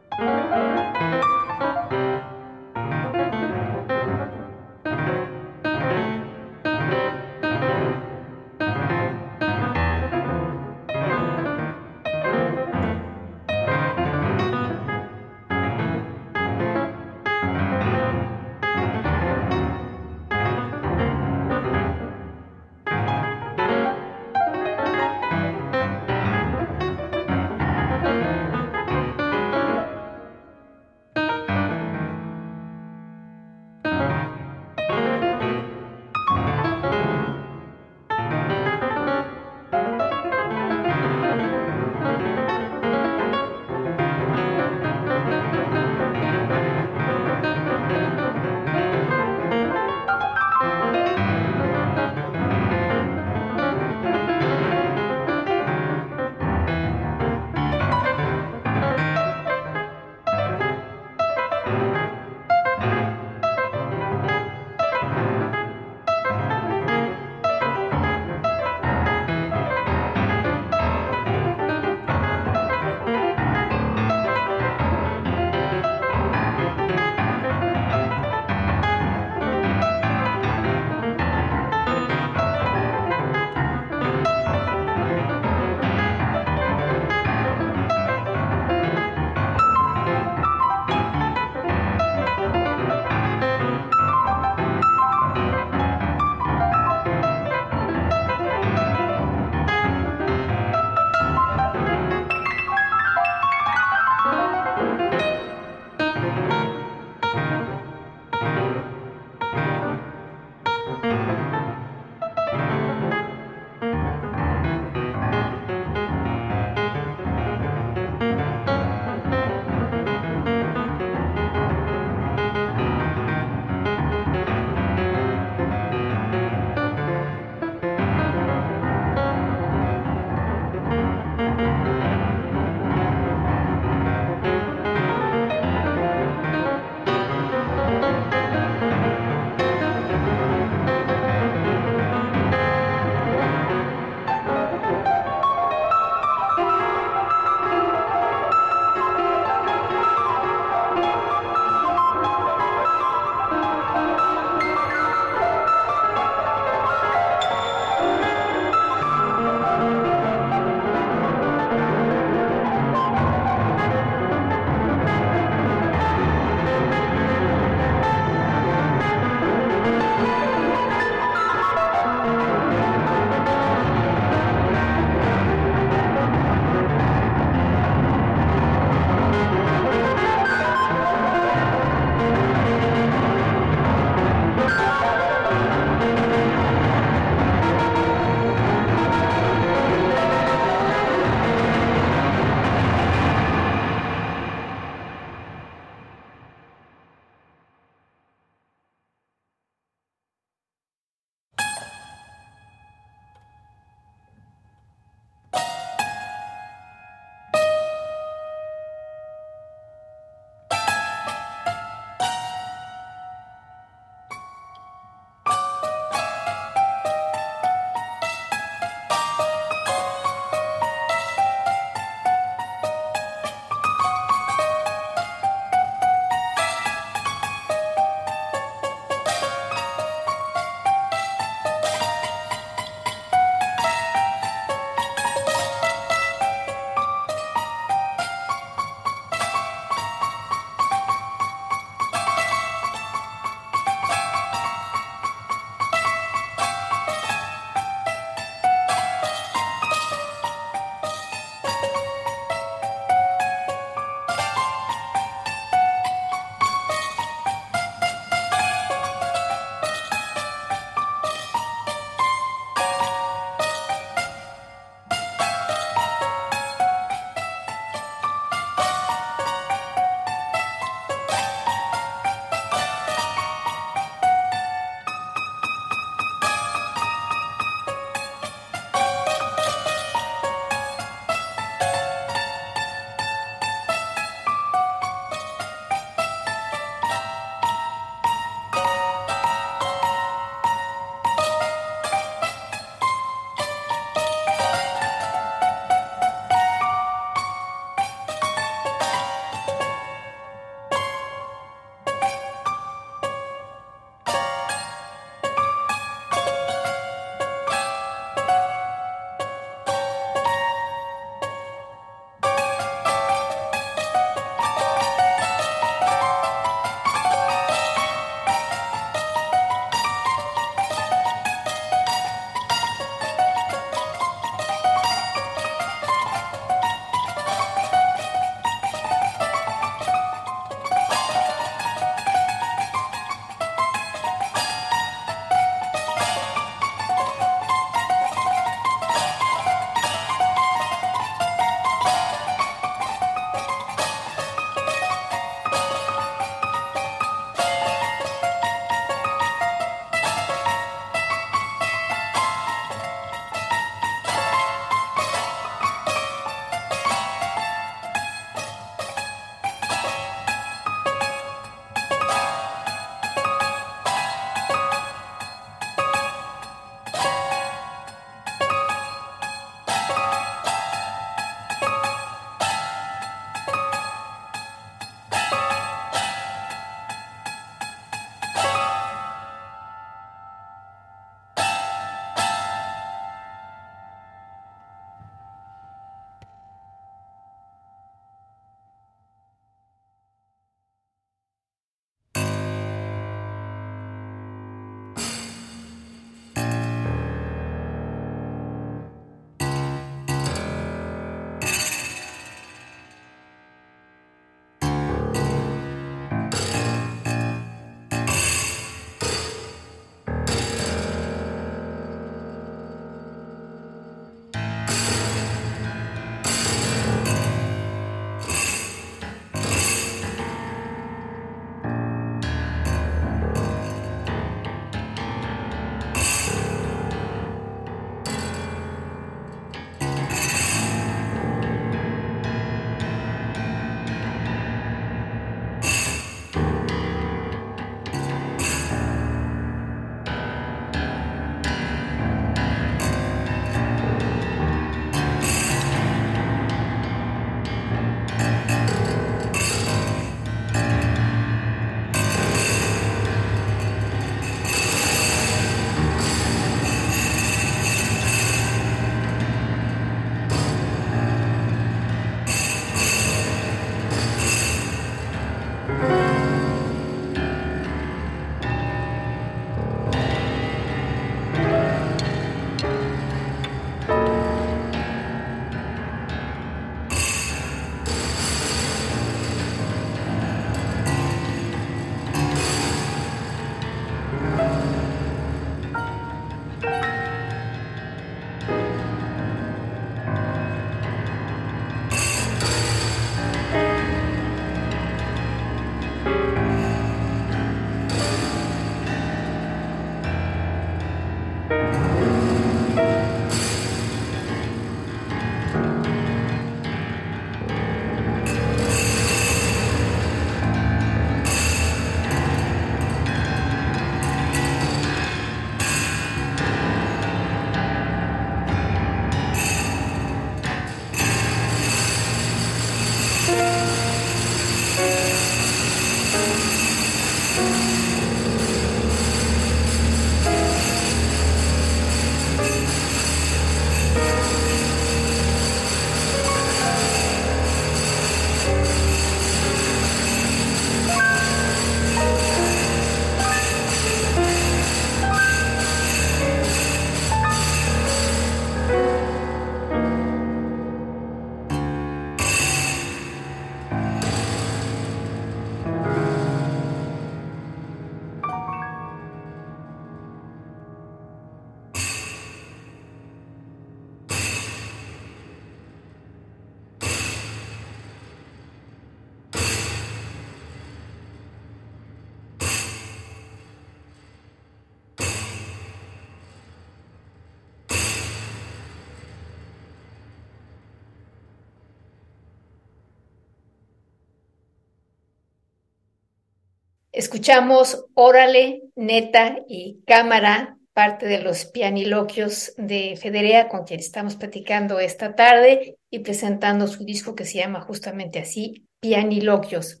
Escuchamos 587.12 588.06
Órale, 588.14 588.84
Neta 588.96 589.58
y 589.68 590.00
Cámara, 590.06 590.78
parte 590.94 591.26
de 591.26 591.42
los 591.42 591.66
pianiloquios 591.66 592.72
de 592.78 593.18
Federea, 593.20 593.68
con 593.68 593.84
quien 593.84 594.00
estamos 594.00 594.36
platicando 594.36 594.98
esta 594.98 595.34
tarde 595.34 595.98
y 596.10 596.20
presentando 596.20 596.86
su 596.86 597.04
disco 597.04 597.34
que 597.34 597.44
se 597.44 597.58
llama 597.58 597.82
justamente 597.82 598.38
así, 598.38 598.86
Pianiloquios. 599.00 600.00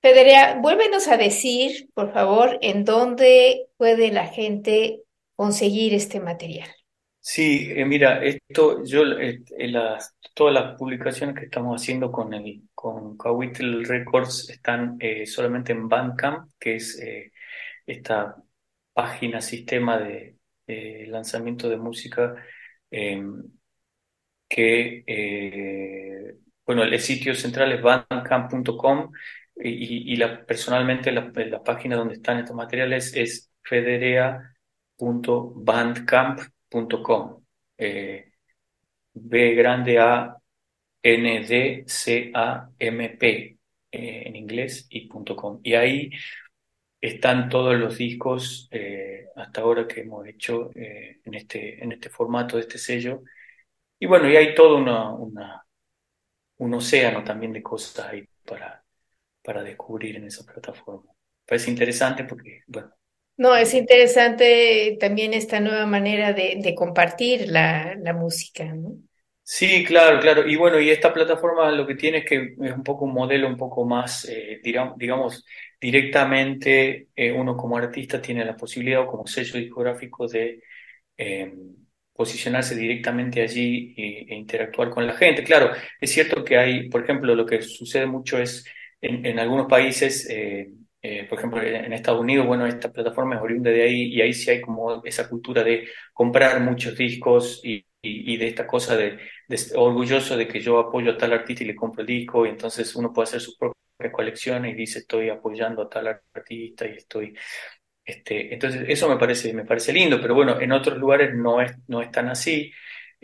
Federea, 0.00 0.60
vuélvenos 0.62 1.08
a 1.08 1.16
decir, 1.16 1.88
por 1.92 2.12
favor, 2.12 2.58
en 2.62 2.84
dónde 2.84 3.66
puede 3.76 4.12
la 4.12 4.28
gente 4.28 5.00
conseguir 5.34 5.92
este 5.92 6.20
material. 6.20 6.70
Sí, 7.26 7.70
eh, 7.72 7.84
mira, 7.86 8.22
esto, 8.22 8.84
yo, 8.84 9.02
eh, 9.18 9.42
las, 9.68 10.14
todas 10.34 10.52
las 10.52 10.76
publicaciones 10.76 11.34
que 11.36 11.46
estamos 11.46 11.80
haciendo 11.80 12.12
con 12.12 12.34
el, 12.34 12.68
con 12.74 13.16
Records 13.18 14.50
están 14.50 14.96
eh, 15.00 15.24
solamente 15.26 15.72
en 15.72 15.88
Bandcamp, 15.88 16.50
que 16.58 16.76
es 16.76 17.00
esta 17.86 18.36
página, 18.92 19.40
sistema 19.40 19.96
de 19.98 20.36
lanzamiento 21.08 21.68
de 21.70 21.76
música 21.78 22.34
em, 22.90 23.42
que, 24.48 25.04
bueno, 26.66 26.82
el 26.84 26.98
sitio 27.00 27.34
central 27.34 27.72
es 27.72 27.82
bandcamp.com 27.82 29.10
y, 29.56 30.12
y 30.12 30.16
la, 30.16 30.44
personalmente 30.46 31.12
la, 31.12 31.30
la, 31.34 31.62
página 31.62 31.96
donde 31.96 32.14
están 32.14 32.38
estos 32.38 32.56
materiales 32.56 33.14
es 33.16 33.50
federea.bandcamp.com 33.62 36.53
eh, 37.78 38.32
B 39.12 39.54
grande 39.54 39.98
A 39.98 40.36
N 41.02 41.46
D 41.46 41.84
C 41.86 42.30
A 42.34 42.68
M 42.78 43.08
P 43.10 43.58
eh, 43.92 44.22
en 44.26 44.36
inglés 44.36 44.86
y 44.90 45.08
.com. 45.08 45.60
Y 45.62 45.74
ahí 45.74 46.10
están 47.00 47.48
todos 47.48 47.78
los 47.78 47.98
discos 47.98 48.68
eh, 48.70 49.26
hasta 49.36 49.60
ahora 49.60 49.86
que 49.86 50.00
hemos 50.00 50.26
hecho 50.26 50.70
en, 50.74 51.34
este, 51.34 51.82
en 51.82 51.92
este 51.92 52.08
formato 52.08 52.56
de 52.56 52.62
este 52.62 52.78
sello. 52.78 53.22
Y 53.98 54.06
bueno, 54.06 54.28
y 54.28 54.36
hay 54.36 54.54
todo 54.54 54.76
una, 54.78 55.10
una, 55.10 55.64
un 56.58 56.74
océano 56.74 57.22
también 57.22 57.52
de 57.52 57.62
cosas 57.62 58.06
ahí 58.06 58.26
para, 58.44 58.82
para 59.42 59.62
descubrir 59.62 60.16
en 60.16 60.24
esa 60.24 60.44
plataforma. 60.44 61.12
Parece 61.46 61.70
interesante 61.70 62.24
porque, 62.24 62.62
bueno, 62.66 62.90
no, 63.36 63.56
es 63.56 63.74
interesante 63.74 64.96
también 65.00 65.34
esta 65.34 65.58
nueva 65.58 65.86
manera 65.86 66.32
de, 66.32 66.74
compartir 66.76 67.48
la, 67.48 67.96
música, 68.14 68.64
¿no? 68.64 68.96
Sí, 69.42 69.84
claro, 69.84 70.20
claro. 70.20 70.48
Y 70.48 70.56
bueno, 70.56 70.80
y 70.80 70.88
esta 70.88 71.12
plataforma 71.12 71.70
lo 71.70 71.86
que 71.86 71.96
tiene 71.96 72.18
es 72.18 72.24
que 72.24 72.54
es 72.58 72.72
un 72.72 72.82
poco 72.82 73.04
un 73.04 73.12
modelo 73.12 73.46
un 73.46 73.56
poco 73.56 73.84
más, 73.84 74.26
eh, 74.26 74.60
digamos, 74.62 75.44
directamente 75.80 77.08
eh, 77.14 77.32
uno 77.32 77.56
como 77.56 77.76
artista 77.76 78.22
tiene 78.22 78.44
la 78.44 78.56
posibilidad 78.56 79.02
o 79.02 79.06
como 79.06 79.26
sello 79.26 79.58
discográfico 79.58 80.26
de 80.26 80.62
em, 81.16 81.74
posicionarse 82.14 82.74
directamente 82.74 83.42
allí 83.42 83.94
e, 83.96 84.34
interactuar 84.34 84.90
con 84.90 85.06
la 85.06 85.12
gente. 85.14 85.42
Claro, 85.44 85.72
es 86.00 86.10
cierto 86.10 86.42
que 86.44 86.56
hay, 86.56 86.88
por 86.88 87.02
ejemplo, 87.04 87.34
lo 87.34 87.44
que 87.44 87.60
sucede 87.62 88.06
mucho 88.06 88.38
es 88.38 88.64
en, 89.00 89.26
en 89.26 89.38
algunos 89.38 89.66
países 89.66 90.26
eh, 91.06 91.26
por 91.28 91.38
ejemplo, 91.38 91.62
en 91.62 91.92
Estados 91.92 92.20
Unidos, 92.22 92.46
bueno, 92.46 92.66
esta 92.66 92.90
plataforma 92.90 93.36
es 93.36 93.42
oriunda 93.42 93.70
de 93.70 93.82
ahí 93.82 94.04
y 94.14 94.22
ahí 94.22 94.32
sí 94.32 94.50
hay 94.50 94.62
como 94.62 95.04
esa 95.04 95.28
cultura 95.28 95.62
de 95.62 95.86
comprar 96.14 96.58
muchos 96.62 96.96
discos 96.96 97.60
y, 97.62 97.84
y, 98.00 98.38
de 98.38 98.46
esta 98.48 98.66
cosa 98.66 98.96
de, 98.96 99.18
orgulloso 99.76 100.34
de 100.34 100.48
que 100.48 100.60
yo 100.60 100.78
apoyo 100.78 101.12
a 101.12 101.18
tal 101.18 101.34
artista 101.34 101.62
y 101.62 101.66
le 101.66 101.74
compro 101.76 102.00
el 102.00 102.06
disco 102.06 102.46
y 102.46 102.48
entonces 102.48 102.96
uno 102.96 103.12
puede 103.12 103.24
hacer 103.24 103.42
sus 103.42 103.54
propias 103.58 104.12
colecciones 104.14 104.72
y 104.72 104.76
dice 104.76 105.00
estoy 105.00 105.28
apoyando 105.28 105.82
a 105.82 105.90
tal 105.90 106.08
artista 106.32 106.86
y 106.86 106.92
estoy... 106.96 107.36
Este, 108.04 108.54
entonces 108.54 108.84
eso 108.88 109.08
me 109.08 109.18
parece, 109.18 109.52
me 109.54 109.64
parece 109.66 109.92
lindo, 109.92 110.20
pero 110.22 110.34
bueno, 110.34 110.60
en 110.60 110.72
otros 110.72 110.98
lugares 110.98 111.34
no 111.34 111.60
es, 111.60 111.72
no 111.86 112.00
es 112.02 112.10
tan 112.10 112.28
así. 112.28 112.72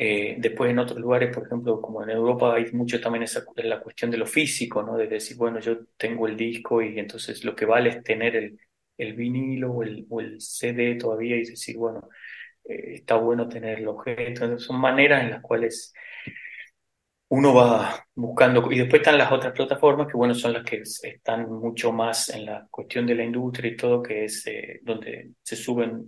Eh, 0.03 0.37
después 0.39 0.71
en 0.71 0.79
otros 0.79 0.99
lugares, 0.99 1.35
por 1.35 1.45
ejemplo, 1.47 1.79
como 1.79 2.03
en 2.03 2.09
Europa, 2.09 2.55
hay 2.55 2.73
mucho 2.73 2.99
también 3.03 3.25
esa, 3.25 3.45
la 3.57 3.81
cuestión 3.83 4.11
de 4.11 4.17
lo 4.17 4.25
físico, 4.27 4.83
¿no? 4.83 4.97
De 4.97 5.07
decir, 5.07 5.37
bueno, 5.37 5.61
yo 5.61 5.85
tengo 5.99 6.27
el 6.27 6.39
disco 6.39 6.81
y 6.81 6.99
entonces 6.99 7.45
lo 7.45 7.55
que 7.55 7.67
vale 7.67 7.91
es 7.91 8.03
tener 8.03 8.35
el, 8.97 9.15
vinilo 9.15 9.73
o 9.73 9.83
el, 9.83 10.07
o 10.09 10.21
el 10.23 10.41
CD 10.41 10.95
todavía 10.95 11.37
y 11.37 11.45
decir, 11.45 11.77
bueno, 11.77 12.09
eh, 12.65 12.95
está 12.95 13.17
bueno 13.17 13.47
tener 13.47 13.79
el 13.81 13.89
objeto. 13.89 14.23
Entonces, 14.23 14.67
son 14.67 14.81
maneras 14.81 15.23
en 15.23 15.33
las 15.33 15.43
cuales 15.43 15.93
uno 17.29 17.55
va 17.55 18.07
buscando, 18.15 18.73
y 18.73 18.79
después 18.79 19.01
están 19.03 19.19
las 19.19 19.31
otras 19.31 19.53
plataformas 19.53 20.07
que, 20.09 20.17
bueno, 20.17 20.35
son 20.35 20.55
las 20.55 20.65
que 20.65 20.83
están 21.03 21.51
mucho 21.51 21.93
más 21.93 22.31
en 22.31 22.47
la 22.47 22.67
cuestión 22.71 23.07
de 23.07 23.17
la 23.17 23.25
industria 23.25 23.71
y 23.71 23.77
todo, 23.77 24.03
que 24.03 24.25
es 24.25 24.47
eh, 24.47 24.81
donde 24.83 25.33
se 25.43 25.57
suben 25.57 26.05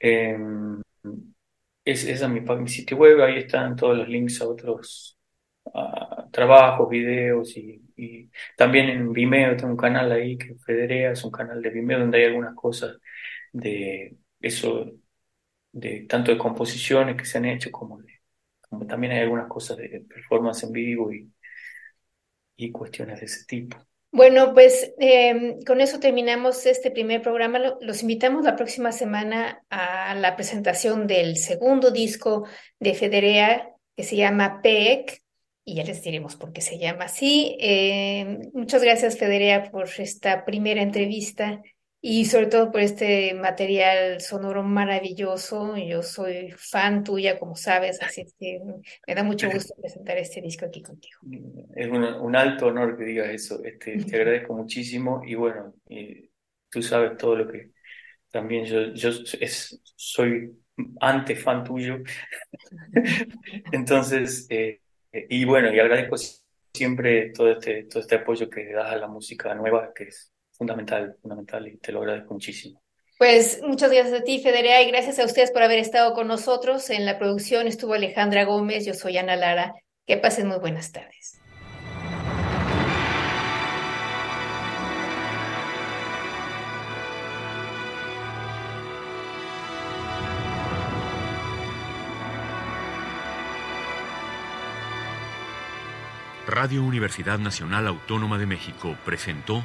Em, 0.00 0.82
es, 1.86 2.04
es 2.04 2.28
mi, 2.28 2.68
sitio 2.68 2.96
web, 2.98 3.22
ahí 3.22 3.38
están 3.38 3.76
todos 3.76 3.96
los 3.98 4.08
links 4.08 4.40
a 4.42 4.48
otros 4.48 5.18
trabajos, 6.32 6.88
videos 6.88 7.56
y, 7.56 7.82
también 8.56 8.90
en 8.90 9.12
Vimeo 9.12 9.56
tengo 9.56 9.70
un 9.72 9.76
canal 9.76 10.12
ahí 10.12 10.36
que 10.36 10.54
Federea, 10.56 11.12
es 11.12 11.24
un 11.24 11.30
canal 11.30 11.62
de 11.62 11.70
Vimeo 11.70 11.98
donde 12.00 12.18
hay 12.18 12.24
algunas 12.26 12.54
cosas 12.54 12.98
de 13.52 14.16
eso, 14.40 14.92
de 15.72 16.02
tanto 16.08 16.32
de 16.32 16.38
composiciones 16.38 17.16
que 17.16 17.24
se 17.24 17.38
han 17.38 17.46
hecho 17.46 17.70
como, 17.72 17.98
de, 18.02 18.20
también 18.88 19.12
hay 19.14 19.20
algunas 19.20 19.48
cosas 19.48 19.78
de 19.78 20.04
performance 20.08 20.64
en 20.64 20.72
vivo 20.72 21.12
y, 21.12 21.32
y 22.56 22.70
cuestiones 22.72 23.20
de 23.20 23.26
ese 23.26 23.44
tipo. 23.46 23.76
Bueno, 24.16 24.54
pues 24.54 24.94
em, 24.98 25.60
con 25.60 25.82
eso 25.82 26.00
terminamos 26.00 26.64
este 26.64 26.90
primer 26.90 27.20
programa. 27.20 27.76
Los 27.82 28.00
invitamos 28.00 28.46
la 28.46 28.56
próxima 28.56 28.90
semana 28.90 29.62
a 29.68 30.14
la 30.14 30.36
presentación 30.36 31.06
del 31.06 31.36
segundo 31.36 31.90
disco 31.90 32.48
de 32.80 32.94
Federea 32.94 33.68
que 33.94 34.04
se 34.04 34.16
llama 34.16 34.62
PEC 34.62 35.22
y 35.66 35.74
ya 35.74 35.84
les 35.84 36.02
diremos 36.02 36.34
por 36.34 36.54
qué 36.54 36.62
se 36.62 36.78
llama 36.78 37.04
así. 37.04 37.58
Em, 37.60 38.50
muchas 38.54 38.82
gracias, 38.82 39.18
Federea, 39.18 39.70
por 39.70 39.86
esta 39.98 40.46
primera 40.46 40.80
entrevista 40.80 41.60
y 42.00 42.26
sobre 42.26 42.46
todo 42.46 42.70
por 42.70 42.80
este 42.80 43.34
material 43.34 44.20
sonoro 44.20 44.62
maravilloso. 44.62 45.76
Yo 45.76 46.02
soy 46.02 46.52
fan 46.56 47.02
tuya, 47.02 47.38
como 47.38 47.56
sabes, 47.56 48.00
así 48.02 48.24
que 48.38 48.60
me 49.06 49.14
da 49.14 49.22
mucho 49.22 49.50
gusto 49.50 49.74
presentar 49.80 50.18
este 50.18 50.40
disco 50.40 50.66
aquí 50.66 50.82
contigo. 50.82 51.18
Es 51.74 51.88
un, 51.88 52.36
alto 52.36 52.66
honor 52.66 52.96
que 52.96 53.04
digas 53.04 53.28
eso. 53.30 53.62
Este, 53.64 53.98
te 54.04 54.16
agradezco 54.16 54.54
muchísimo 54.54 55.22
y 55.26 55.34
bueno, 55.34 55.74
tú 56.70 56.82
sabes 56.82 57.16
todo 57.16 57.36
lo 57.36 57.48
que 57.50 57.70
también 58.30 58.66
yo, 58.66 58.92
yo 58.92 59.10
es, 59.40 59.80
soy 59.96 60.52
antes 61.00 61.42
fan 61.42 61.64
tuyo. 61.64 61.98
Entonces, 63.72 64.46
eh, 64.50 64.80
y 65.12 65.44
bueno, 65.44 65.72
y 65.74 65.80
agradezco 65.80 66.16
siempre 66.72 67.30
todo 67.30 67.52
este, 67.52 67.84
todo 67.84 68.00
este 68.00 68.16
apoyo 68.16 68.50
que 68.50 68.72
das 68.72 68.92
a 68.92 68.96
la 68.96 69.08
música 69.08 69.54
nueva, 69.54 69.92
que 69.94 70.04
es 70.04 70.35
fundamental, 70.56 71.16
fundamental 71.20 71.68
y 71.68 71.76
te 71.78 71.92
lo 71.92 72.00
agradezco 72.00 72.34
muchísimo. 72.34 72.82
Pues 73.18 73.62
muchas 73.62 73.90
gracias 73.90 74.20
a 74.20 74.24
ti, 74.24 74.40
Federea, 74.40 74.82
y 74.82 74.90
gracias 74.90 75.18
a 75.18 75.24
ustedes 75.24 75.50
por 75.50 75.62
haber 75.62 75.78
estado 75.78 76.12
con 76.12 76.28
nosotros. 76.28 76.90
En 76.90 77.06
la 77.06 77.18
producción 77.18 77.66
estuvo 77.66 77.94
Alejandra 77.94 78.44
Gómez, 78.44 78.84
yo 78.84 78.92
soy 78.92 79.16
Ana 79.16 79.36
Lara. 79.36 79.74
Que 80.06 80.18
pasen 80.18 80.46
muy 80.48 80.58
buenas 80.58 80.92
tardes. 80.92 81.40
Radio 96.46 96.84
Universidad 96.84 97.38
Nacional 97.38 97.86
Autónoma 97.88 98.38
de 98.38 98.46
México 98.46 98.96
presentó 99.04 99.64